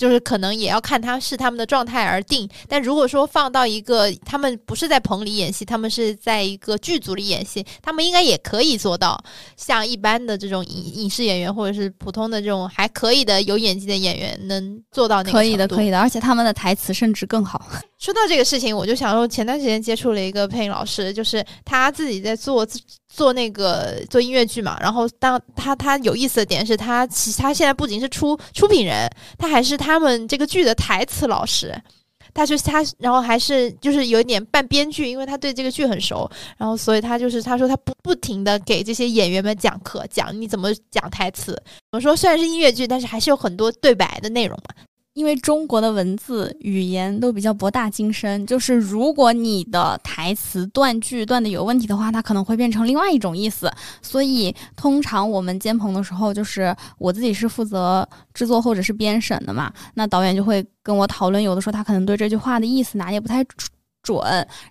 [0.00, 9.22] 就是可能也要看他是他们的状态而定，但如果说放到一个他们不是在棚里演戏，他们是在一个剧组里演戏，他们应该也可以做到
[9.58, 15.88] 像一般的这种影影视演员或者是普通的这种还可以的有演技的演员能做到那个可以的，可以。
[15.88, 17.60] 以的，而且他们的台词甚至更好。
[18.00, 22.66] 说到这个事情，我就想说，前段时间接触了一个配音老师，就是他自己在做
[23.20, 24.78] 做那个做音乐剧嘛。
[24.80, 29.06] 然后当他他有意思的点是他其他现在不仅是出出品人，
[29.36, 31.78] 他还是他们这个剧的台词老师。
[32.32, 41.52] 他就他，然后还是就是有一点半编剧，因为他对这个剧很熟，然后所以他就是他说他不不停的给这些演员们讲课，讲你怎么讲台词。
[41.90, 42.14] 怎么说？
[42.16, 44.72] 虽然是音乐剧，但是还是有很多对白的内容嘛。
[45.12, 53.70] 因为中国的文字语言都比较博大精深，就是如果你的台词断句断的有问题的话，它可能会变成另外一种意思。
[54.00, 63.44] 所以通常我们监棚的时候，就是我自己是负责制作或者是编审的嘛，那导演就会跟我讨论，有的时候他可能对这句话的意思拿捏不太
[64.02, 64.16] 准，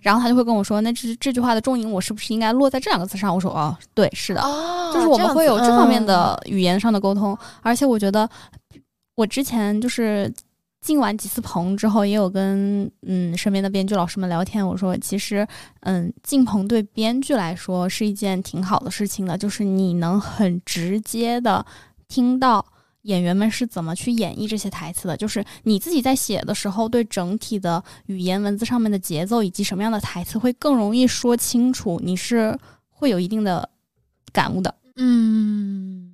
[0.00, 3.32] 然后他就会跟我说，那这这句话的重音我是不是应该落在这两个字上？
[3.32, 4.40] 我说哦，对，是的。
[4.40, 8.28] 哦就是我们会有这方面嗯的语言上的沟通，而且我觉得
[9.20, 10.32] 我之前就是
[10.80, 15.46] 进完几次棚之后，也有跟嗯身边的编剧老师们聊天，我说其实
[15.80, 21.64] 嗯进棚对编剧来说是一件挺好的事情的，就是你能很直接的
[22.08, 22.64] 听到。
[23.04, 25.16] 演员们是怎么去演绎这些台词的？
[25.16, 32.54] 就是你自己在写的时候，对整体的语言文字上面的节奏以及什么样的台词会更容易说清楚，你是
[32.90, 33.66] 会有一定的
[34.34, 34.74] 感悟的。
[34.96, 36.09] 嗯，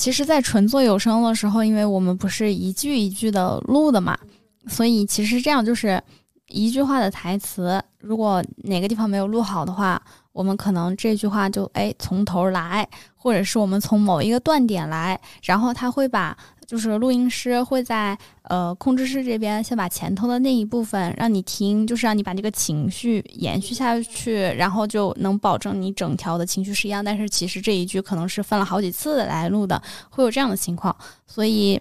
[0.00, 4.18] 其实，在纯做有声的时候，因为我们不是一句一句的录的嘛，
[4.66, 6.02] 所以其实这样就是
[6.48, 10.00] 一句话的台词，如果哪个地方没有录好的话，
[10.32, 16.34] 我们可能这句话就哎从头来，或者是我们从某一个断点来，然后他会把
[16.70, 27.04] 就是录音师会在呃控制室这边先把前头的那一部分让你听，就是让你把这个情绪延续下去，然后就能保证你整条的情绪是一样。
[27.04, 30.96] 但是其实这一句可能是分了好几次来录的，会有这样的情况，
[31.26, 31.80] 所以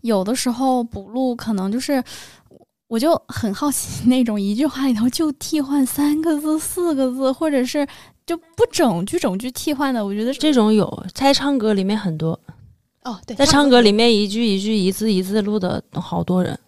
[0.00, 2.02] 有的时候补录可能就是。
[2.88, 7.86] 我就很好奇，那种一句话里头就替换三个字、四个字，或者是
[8.24, 12.40] 就不整句整句替换的，我觉得这种有在唱歌里面很多，
[13.04, 16.58] 哦，对，在唱歌里面一句一句一字一字录的好多人，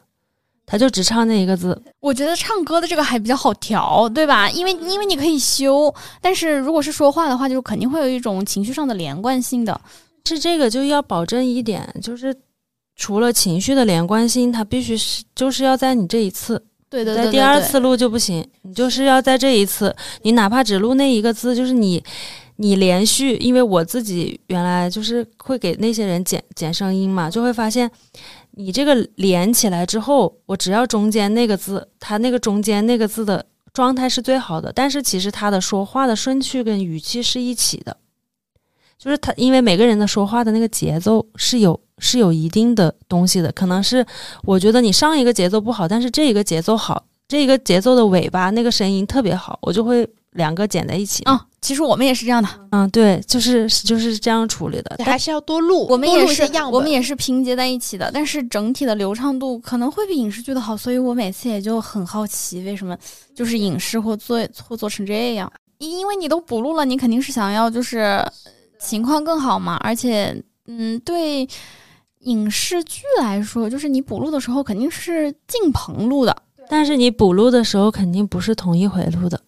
[0.65, 1.81] 他就只唱那一个字。
[2.01, 4.49] 我觉得唱歌的这个还比较好调，对吧？
[4.51, 9.81] 因为因为你可以修，但是如果是说话的话，就肯定会有一种情绪上的连贯性的。
[10.27, 12.35] 是这个就要保证一点，就是
[12.95, 22.05] 除了情绪的连贯性，它必须是就是要在你这一次，对对对在第二次录就不行，你就是要在这一次，你哪怕只录那一个字，就是你
[22.63, 27.91] 你连续，因为我自己原来就是会给那些人剪剪声音嘛，就会发现
[28.51, 37.97] 你这个连起来之后，我只要中间那个字，它那个中间那个字的状态是最好的，但是其实他的说话的顺序跟语气是一起的。
[38.99, 44.05] 就是他，因为每个人的说话的那个节奏是有是有一定的东西的，可能是
[44.45, 51.23] 我觉得你上一个节奏不好，但是这一个节奏好，这一个节奏的尾巴那个声音特别好，我就会两个剪在一起。
[51.25, 54.97] 啊、其实我们也是这样的，嗯，对，就是就是这样处理的。
[54.97, 56.71] 对还是要多录，我们也是一样。
[56.71, 62.97] 我们也是拼接在一起的，但是整体的流畅度可能会比影视剧的好，所以我每次也就很好奇，为什么
[63.35, 65.51] 就是影视或做或做成这样？
[65.79, 68.25] 因因为你都补录了，你肯定是想要就是
[68.79, 71.49] 情况更好嘛，而且嗯，对
[72.21, 76.37] 影视剧来说，就是你补录的时候肯定是进棚录的，
[76.69, 79.41] 但是你补录的时候肯定不是同一回录的，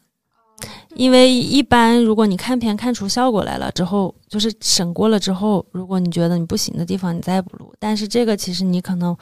[0.94, 7.72] 因为一般如果你看片看出效果来了之后，就是审过了之后，如果你觉得你不行的地方，你再补录。
[7.78, 9.16] 但是这个其实你可能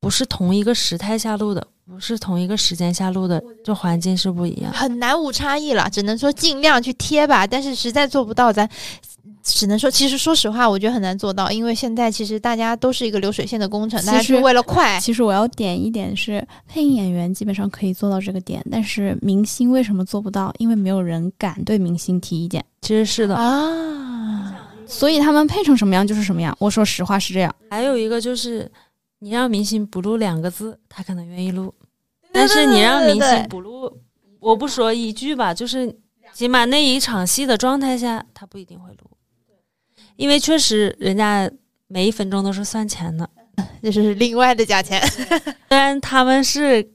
[0.00, 4.72] 不是同一个时态下录的，不是同一个时间下录的，就环境是不一样。
[4.72, 8.68] 很难无差异了，只能说尽量去贴吧，但是实在做不到，咱
[9.42, 15.00] 只能说，其实说实话，我觉得很难做到，因为现在其实大家都是一个流水线的工程，其大家是为了快。
[15.00, 20.54] 其实我要点一点是，配音演员基本上可以做到这个点，但是明星为什么做不到？
[20.58, 23.34] 因为没有人敢对明星提意见，其实是的。
[23.34, 26.56] 啊，所以他们配成什么样就是什么样。
[26.60, 27.52] 我说实话是这样。
[27.70, 28.70] 还有一个就是，
[29.18, 31.74] 你让明星不录两个字，他可能愿意录，
[32.30, 33.92] 但是你让明星不录，
[34.38, 35.98] 我不说一句吧，就是
[36.32, 39.10] 起码那一场戏的状态下，他不一定会录，
[40.16, 41.50] 因为确实人家
[41.88, 43.28] 每一分钟都是算钱的。
[43.82, 45.00] 这是另外的价钱。
[45.68, 46.86] 虽然他们是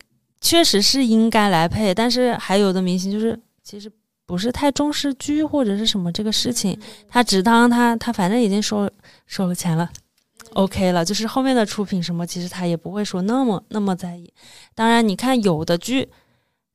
[0.42, 3.92] 确实是应该来配，但是还有的明星就是其实
[4.26, 8.90] 不是太重视剧或者是什么这个事情，他只当他他反正已经收
[9.26, 9.90] 收了钱了。
[10.54, 14.32] OK 了，就是后面的出品什么，其实他也不会说那么那么在意。
[14.74, 16.08] 当然，你看有的剧，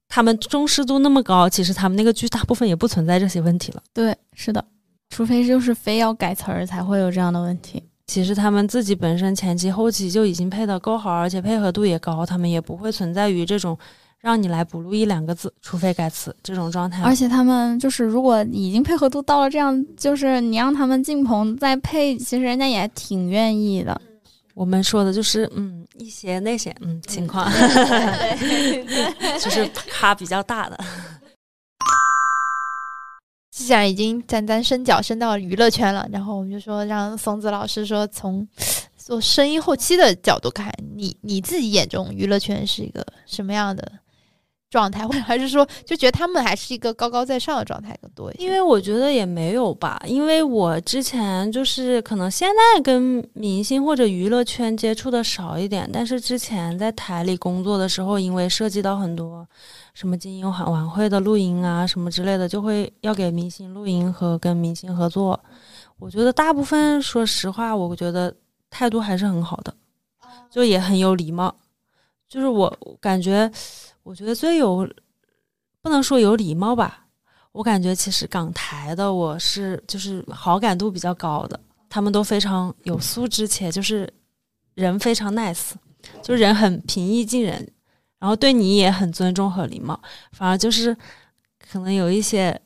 [0.09, 3.83] 他们重视度那么高，其实他们那个剧大部分也不存在这些问题了。
[3.93, 4.65] 对，是的，
[5.13, 7.83] 除非就是非要改词儿才会有这样的问题。
[8.07, 13.79] 其实他们自己本身前期后期就已经配的够好，而且配合度也高，他们也不会存在于这种
[14.21, 17.03] 让你来补录一两个字，除非改词这种状态。
[17.03, 24.01] 而且他们就是，如果已经配合度到了这样，就是你让他们进棚再配，其实人家也挺愿意的。
[24.55, 27.51] 我们说的就是嗯一些那些嗯情况，
[29.39, 30.79] 就是咖比较大的。
[33.63, 38.47] 既然已经沾沾身脚伸到娱乐圈了，然后我们就说让松子老师说从
[38.97, 43.91] 做声音后期的角度看，你你自己眼中娱乐圈是一个什么样的
[44.73, 48.45] 状态，或者还是说就觉得他们还是一个高高在上的状态更多一些？
[48.45, 59.47] 因为我觉得也没有吧，因为我之前就是可能现在跟明星或者娱乐圈接触的少一点，但是之前在台里工作的时候，因为涉及到很多
[59.93, 65.39] 什么金鹰晚晚会的录音啊什么之类的，就会要给明星录音和跟明星合作。
[65.99, 68.35] 我觉得大部分说实话，我觉得
[68.71, 69.75] 态度还是很好的，
[70.51, 71.55] 就也很有礼貌。
[72.27, 73.53] 就是我感觉，
[74.03, 74.89] 我觉得最有
[75.81, 77.07] 不能说有礼貌吧，
[77.53, 84.13] 我感觉其实港台的我是就是好感度比较高的，他们都非常有素质，且就是
[84.75, 85.73] 人非常 nice，
[86.23, 87.69] 就人很平易近人，
[88.19, 90.01] 然后对你也很尊重和礼貌。
[90.33, 90.97] 反而就是
[91.71, 92.61] 可能有一些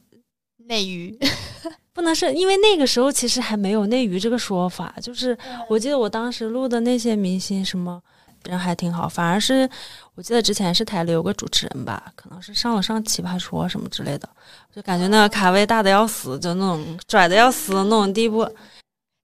[0.59, 1.19] 内娱
[1.93, 5.37] 不能是因为那个时候其实还没有内娱这个说法，就是
[5.69, 8.03] 我记得我当时录的那些明星什么
[8.47, 9.69] 人还挺好，反而是
[10.15, 14.29] 我记得之前是台里有个主持人吧，可能是上了上奇葩说什么之类的，
[14.75, 18.49] 就感觉那个卡位大的要死，就那种拽的要死的那种地步。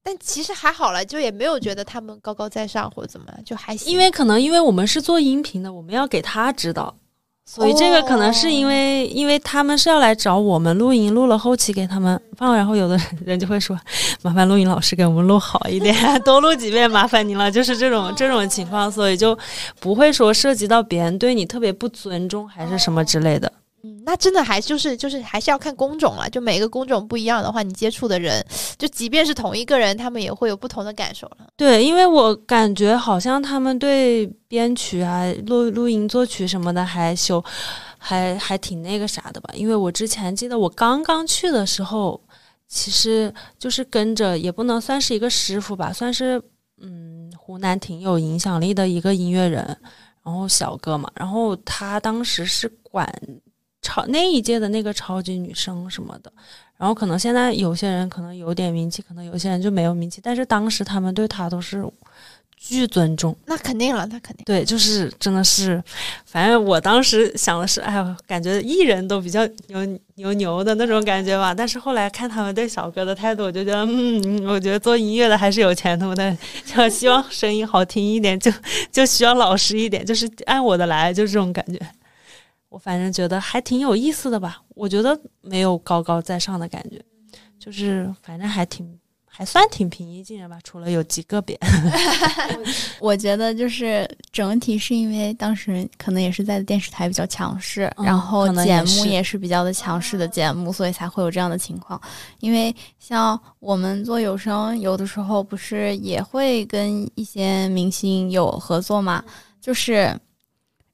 [0.05, 3.93] 但其实还好了，就也没有觉得他们高高在上或者怎么样，就还行。
[3.93, 6.93] 因为可能因为我们是做音频的，我们要给他指导，
[7.45, 13.79] 所以这个可能是因为、因为他们是要来找我们录音，录了后期给他们放，然后有的人 就会说，
[14.23, 19.39] 麻烦录音老师给我们录好一点， 多录几遍，麻烦您了，就是这种这种情况，所以就
[19.81, 23.53] 不会说涉及到别人对你特别不尊重还是什么之类的。
[23.85, 28.45] 嗯，那真的还就是就是还是要看工种了，就每个工种不一样的话，你接触的人，
[28.79, 31.49] 就即便是同一个人，他们也会有不同的感受了。
[31.57, 37.43] 对，因为我感觉好像他们对编曲啊、录录音、作曲什么的还修，
[37.99, 39.51] 还还挺那个啥的吧。
[39.55, 42.21] 因为我之前记得我刚刚去的时候，
[42.69, 46.41] 其实就是跟着，也不能算是一个师傅吧，算是
[46.81, 49.77] 嗯湖南挺有影响力的一个音乐人，
[50.25, 53.13] 然后小哥嘛，然后他当时是管
[53.83, 56.33] 超那一届的那个超级女生什么的。
[56.79, 61.85] 然后可能现在有些人可能有点名气，可能有些人就没有名气，但是当时他们对她都是
[62.57, 63.37] 巨尊重。
[63.47, 64.45] 那肯定了，那肯定。
[64.45, 65.81] 对，就是真的是，
[66.25, 71.55] 反正我当时想的是，哎呦，感觉艺人都比较牛牛牛的那种感觉吧。
[71.55, 76.37] 但是后来看他们对小哥的态度，我就觉得，嗯，我觉得做音乐的还是有前途的。
[76.65, 78.51] 就希望声音好听一点，就
[78.91, 81.79] 就需要老实一点，就是按我的来，就这种感觉。
[82.73, 86.99] 我反正觉得还挺有意思的吧，我觉得没有高高在上的感觉，
[87.59, 91.59] 就是反正还挺还算挺平易近人吧，除了有极个别。
[92.99, 102.01] 我觉得就是整体是因为当时可能也是在电视台比较强势，嗯然后节目也是比较的强势的节目，所以才会有这样的情况。
[102.41, 109.23] 因为像我们做有声，有的时候不是也会跟一些明星有合作嘛，
[109.61, 110.19] 就是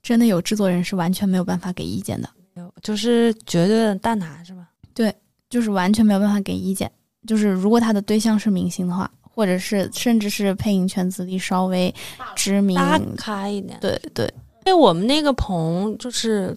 [0.08, 4.66] 真的有制作人是完全没有办法给意见的，有就是绝对的大拿是吧？
[4.94, 5.14] 对
[5.50, 6.90] 就是完全没有办法给意见。
[7.26, 11.94] 就是如果他的对象是明星的话，或者是甚至是配音圈子里稍微
[12.34, 13.78] 知名，大咖一点。
[13.82, 14.24] 对对，
[14.64, 16.56] 因为我们那个棚就是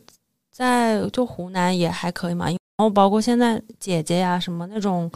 [0.49, 5.11] 在就湖南也还可以嘛，然后包括现在姐姐呀什么那种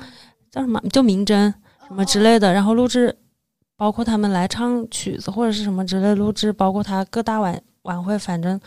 [0.52, 1.50] 叫什么，就明侦
[1.88, 3.16] 什么之类的，然后录制，
[3.78, 8.60] 包括他们来唱曲子或者是什么之类录制，包括他各大晚晚会，反正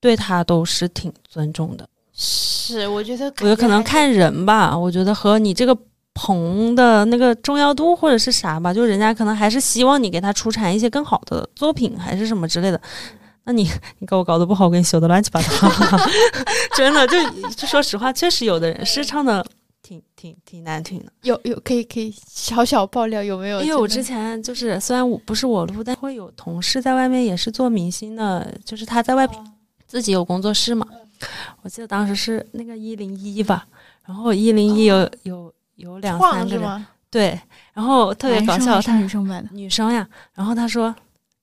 [0.00, 1.88] 对他都是挺尊重的。
[2.12, 5.76] 是，我觉得我觉得可能看人吧，我觉得和你这个
[6.14, 12.80] 棚的那个重要度或者是啥吧，就人家可能还是希望你给他出产一些更好的作品，还是什么之类的。
[13.44, 13.62] 那你
[14.00, 15.48] 你给我搞得不好，我给你修的乱七八糟。
[16.76, 17.16] 真的，就
[17.50, 19.44] 就说实话，确实有的人是唱的
[19.88, 21.10] 挺挺挺难听的。
[21.22, 23.62] 有有可以可以小小爆料有没有？
[23.62, 29.26] 因为我之前就是虽然我不是我录，但会有同事在外面也是做明星的，就是他在外
[29.86, 30.86] 自己有工作室嘛。
[31.62, 33.66] 我记得当时是那个一零一吧，
[34.04, 37.40] 然后一零一有有有两三个人，对，
[37.72, 40.94] 然后特别搞笑，他女生版的女生呀，然后他说。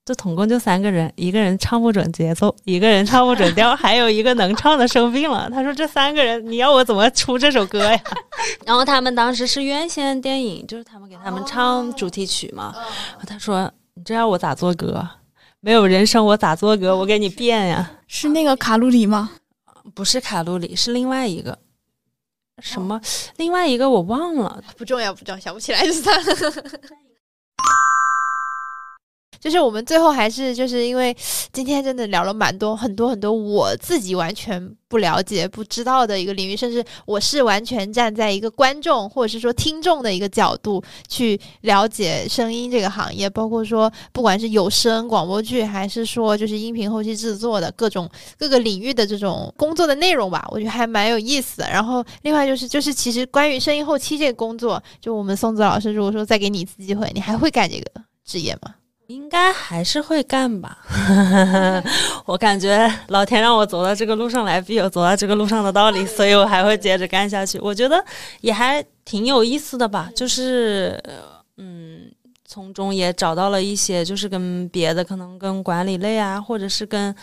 [0.06, 5.50] 这总共就三个人，一个人唱不准节奏，一个人唱不准调， 还有一个能唱的生病了。
[5.50, 8.00] 他说：“这三个人，你要我怎么出这首歌呀？”
[8.64, 12.72] 然后他们当时是院线电影，就是他们给他们唱主题曲嘛。
[13.26, 15.04] 他说：“你这要我咋做歌？
[15.58, 16.96] 没有人声，我咋做歌？
[16.96, 19.32] 我给你变呀。”是那个卡路里吗？
[19.92, 21.58] 不是卡路里，是另外一个
[22.62, 23.00] 什么？
[23.38, 26.32] 另外一个我忘了，不重要，不重要，想不起来就算了。
[29.46, 31.16] 就是我们最后还是就是因为
[31.52, 51.70] 今天真的聊了蛮多很多很多我自己完全不了解不知道的一个领域，甚至我是完全站在一个观众或者是说听众的一个角度去了解声音这个行业，包括说不管是有声广播剧还是说就是音频后期制作的各种各个领域的这种工作的内容吧，我觉得还蛮有意思的。
[51.70, 58.74] 然后另外就是就是其实关于声音后期这个工作，就我们松子老师如果说再给你一次机会，你还会干这个职业吗？
[59.08, 60.78] 应该还是会干吧，
[62.26, 67.58] 我感觉老天让我走到这个路上来，必有走到这个路上的道理，所以我还会接着干下去。
[67.60, 68.04] 我觉得
[68.40, 71.00] 也还挺有意思的吧，就是
[71.56, 72.10] 嗯，
[72.44, 77.14] 从中也找到了一些，就是跟别的可能跟管理类啊，或者是跟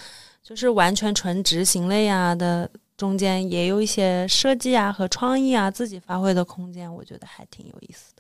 [0.42, 8.13] 就是完全纯执行类啊的中间，也有一些设计啊和创意啊自己发挥的空间，我觉得还挺有意思。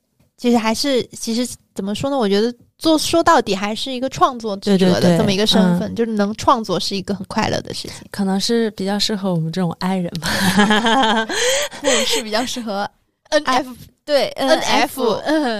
[0.43, 2.17] 其实还是，其实怎么说呢？
[2.17, 8.05] 我觉得做说到底还是一个创作者的这么一个身份，就是能创作是一个很快乐的事情。
[8.11, 11.25] 可能是比较适合我们这种爱人吧，
[11.81, 12.85] 或者是比较适合
[13.29, 13.73] N F
[14.03, 15.17] 对 N F。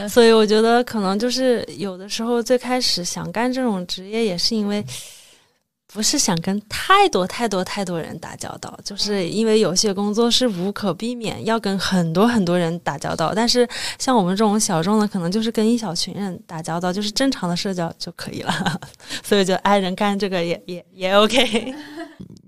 [0.10, 4.86] 所以我觉得可能就是有的时候最开始想干这种职业，也是因为。
[5.94, 13.32] 不是想跟太多太多太多人打交道，就是因为有些工作是无可避免要跟很多很多人打交道。
[13.36, 13.68] 但是
[14.00, 18.82] 像我们这种小众的，可能就是跟一小群人打交道，就是正常的社交就可以了。
[19.24, 21.76] 所以就爱人干这个也也也 OK。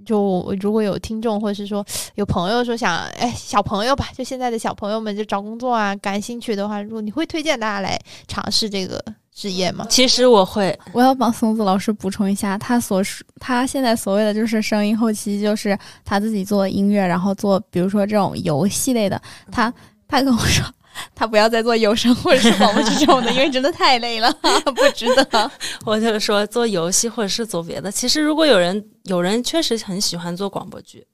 [0.06, 1.86] 就如果有听众或者是说
[2.16, 9.03] 有朋友说想哎小朋友吧，就现在的小朋友们就找工作啊，感兴趣的话，如果你会推荐大家来尝试这个。
[9.36, 9.86] 职业吗？
[9.89, 19.22] 其实我会，我要帮松子老师补充一下，他所说他现在所谓的就是声音后期，就是他自己做音乐，然后做比如说这种游戏类的。
[19.51, 19.74] 他
[20.08, 20.66] 他跟我说，
[21.13, 24.31] 他不要再做有声或者是广播剧这种的，因为真的太累了，
[24.75, 25.51] 不值得。
[25.85, 27.91] 我就说做游戏或者是做别的。
[27.91, 31.05] 其实如果有人有人确实很喜欢做广播剧。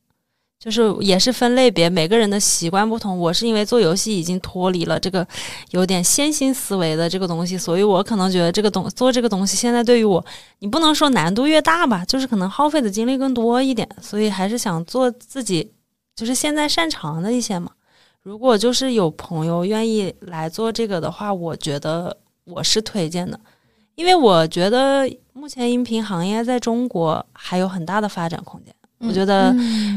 [0.64, 3.18] 就是也是分类别，每个人的习惯不同。
[3.18, 5.28] 我是因为做游戏已经脱离了这个
[5.72, 10.24] 有点线性思维的这个东西，所以我可能觉得这个东做这个东西现在对于我，
[10.60, 15.72] 你不能说难度越大吧，就是可能耗费的精力更多一点，所以还是想做自己
[16.16, 17.72] 就是现在擅长的一些嘛。
[18.24, 23.40] 如果就是有朋友愿意来做这个的话，我觉得我是推荐的，
[23.96, 28.74] 因为我觉得目前音频行业在中国还有很大的发展空间。
[29.00, 29.52] 我觉得，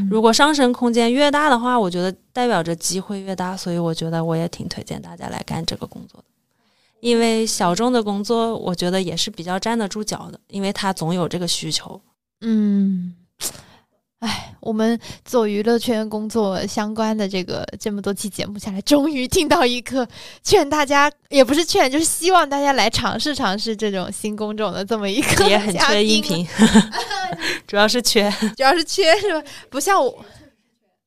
[0.09, 6.25] 如果上升空间越大的话，我觉得代表着机会越大，所以我觉得我也挺推荐大家来干这个工作的。
[7.01, 12.01] 因为小众的工作，我觉得也是比较站得住脚的，因为它总有这个需求。
[12.41, 13.13] 嗯。
[14.19, 20.07] 哎，我们做娱乐圈工作相关的这个这么多期节目下来，终于听到一个
[20.41, 25.45] 劝大家，也不是劝，就是希望大家来尝试尝试这种新工种的这么一个。
[25.47, 26.47] 也很缺音频，
[27.67, 29.47] 主要是缺，主要是缺是吧？
[29.69, 30.25] 不像我，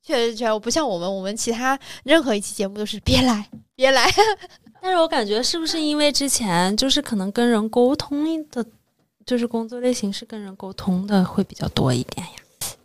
[0.03, 0.53] 确实缺。
[0.53, 4.09] 我不像我们，我们其他任何一期节目都是别来，别来。
[4.81, 8.65] 但是我感觉是不是因为之前就是可能跟人沟通的，
[9.27, 12.33] 就是工作类型是跟人沟通的会比较多一点呀？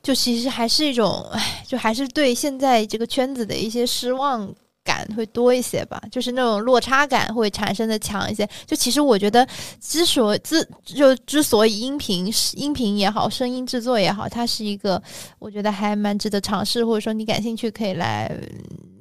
[0.03, 4.53] 就其实还是一种，哎，就还是对现在这个圈子的一些失望
[4.83, 8.47] 感会多一些吧，就是那种落差感会产生的强一些。
[8.65, 9.47] 就其实我觉得，
[9.79, 15.01] 之所之就之所以音频音频也好，声音制作也好，它是一个
[15.39, 18.29] 我觉得还蛮值得尝试，或者说你感兴趣可以来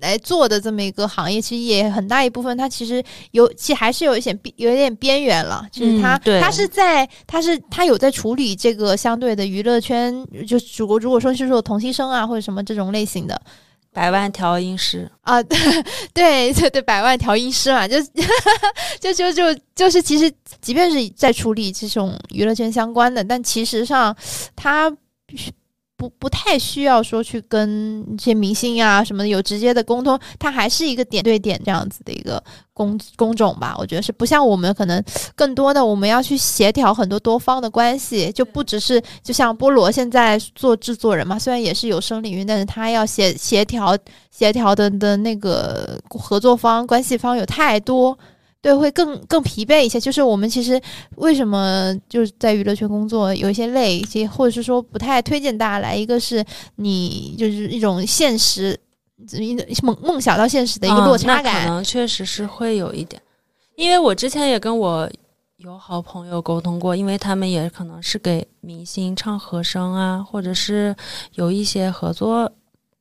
[0.01, 3.03] 来做的这么一个行业，其实也很大一部分，它其实
[3.33, 5.67] 有，其实还是有一些边有一点边缘了。
[5.73, 10.15] 就是它，嗯它是在，它是它有在处理这个相对的娱乐圈，
[10.47, 13.41] 就如果如果说是说同期生啊或者什么这种类型的
[13.93, 15.43] 百万调音师，啊，
[16.15, 17.97] 对对对，百万调音师嘛，就
[19.01, 24.17] 就就就就是，其实即便是在处理这种娱乐圈相关的，但其实上
[24.57, 24.91] 它。
[26.03, 32.43] 不不太需要说去跟一些明星啊什么的有直接的沟通，它还是一个点对点这样子的一个
[32.75, 33.77] 工工种吧。
[33.79, 35.01] 我觉得是不像我们可能
[35.37, 43.97] 更多的我们要去协调很多多方的关系，就不只是就像菠萝现在做制作人嘛，虽然也是有声领域，但是他要协协调
[44.33, 48.19] 协调的的那个合作方关系方有太多。
[48.63, 50.01] 对，会更更疲惫一些。
[50.01, 50.81] 就是我们其实
[51.17, 55.97] 为什么就是在娱乐圈工作有一些累，一些或者是说不太推荐大家来。
[55.97, 56.45] 一个是
[56.77, 58.79] 你就是一种现实，
[59.33, 61.67] 一梦梦想到现实的一个落差啊、那可。
[61.67, 63.21] 能确实是会有一点，
[63.75, 65.11] 因为我之前也跟我
[65.57, 70.95] 有好朋友沟通过，因为他们也可能是给明星唱和声啊，或者是
[71.35, 72.49] 有一些合作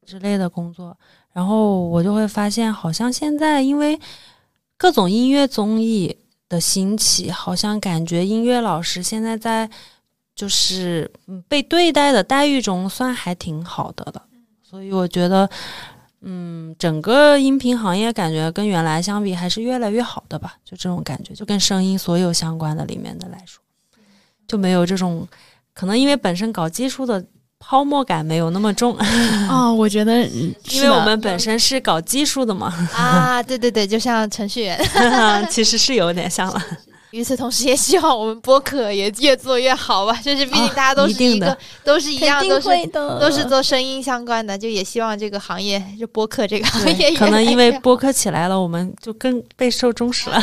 [0.08, 0.98] 之类的工作，
[1.34, 4.00] 然后我就会发现，好像现在因为
[4.82, 6.18] 各种音乐综艺
[6.50, 9.70] 的兴起，好像感觉音乐老师现在在
[10.34, 11.12] 就是
[11.48, 14.24] 被对待的待遇中算还挺好的了，
[14.64, 15.48] 所以我觉得。
[16.24, 23.60] 嗯，整个音频行业感觉跟原来相比还是越来越好的吧，就这种感觉，就跟声音所有相关的里面的来说，
[24.48, 25.28] 就没有这种
[25.74, 27.26] 可能因为本身搞技术的
[27.64, 28.98] 泡沫感没有那么重，
[29.50, 34.78] 哦，我觉得，嗯 因为我们本身是搞技术的嘛，啊，对对对，就像程序员。
[35.50, 36.62] 其实是有点像了。
[37.12, 40.18] 与此同时，也希望我们播客也越做越好吧。
[40.24, 50.42] 就是毕竟大家都是一个，一定的都是一样，都是会，都是做声音相关的，就也希望这个行业，就播客这个行业，可能因为播客起来了，我们就更备受重视了。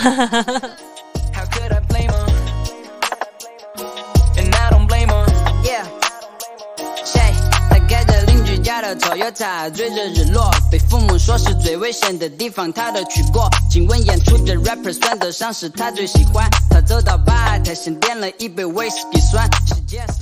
[8.89, 13.47] 的 Toyota，追着日落，被父母说是最危险的地方，他都去过。
[13.71, 16.49] 请问演出的 rapper 算得上是他最喜欢？
[16.71, 19.47] 他走到吧台，先点了一杯威士忌酸。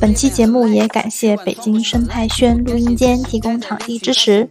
[0.01, 4.49] 本期节目也感谢北京生态轩录音间提供场地支持。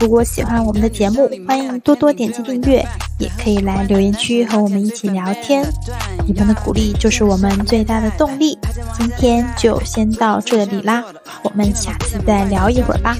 [0.00, 2.86] 如果喜欢我们的节目，欢迎多多点击订阅，
[3.18, 5.66] 也可以来留言区和我们一起聊天。
[6.26, 8.58] 你们的鼓励就是我们最大的动力。
[8.98, 11.04] 今天就先到这里啦，
[11.42, 13.16] 我们下次再聊一会儿吧，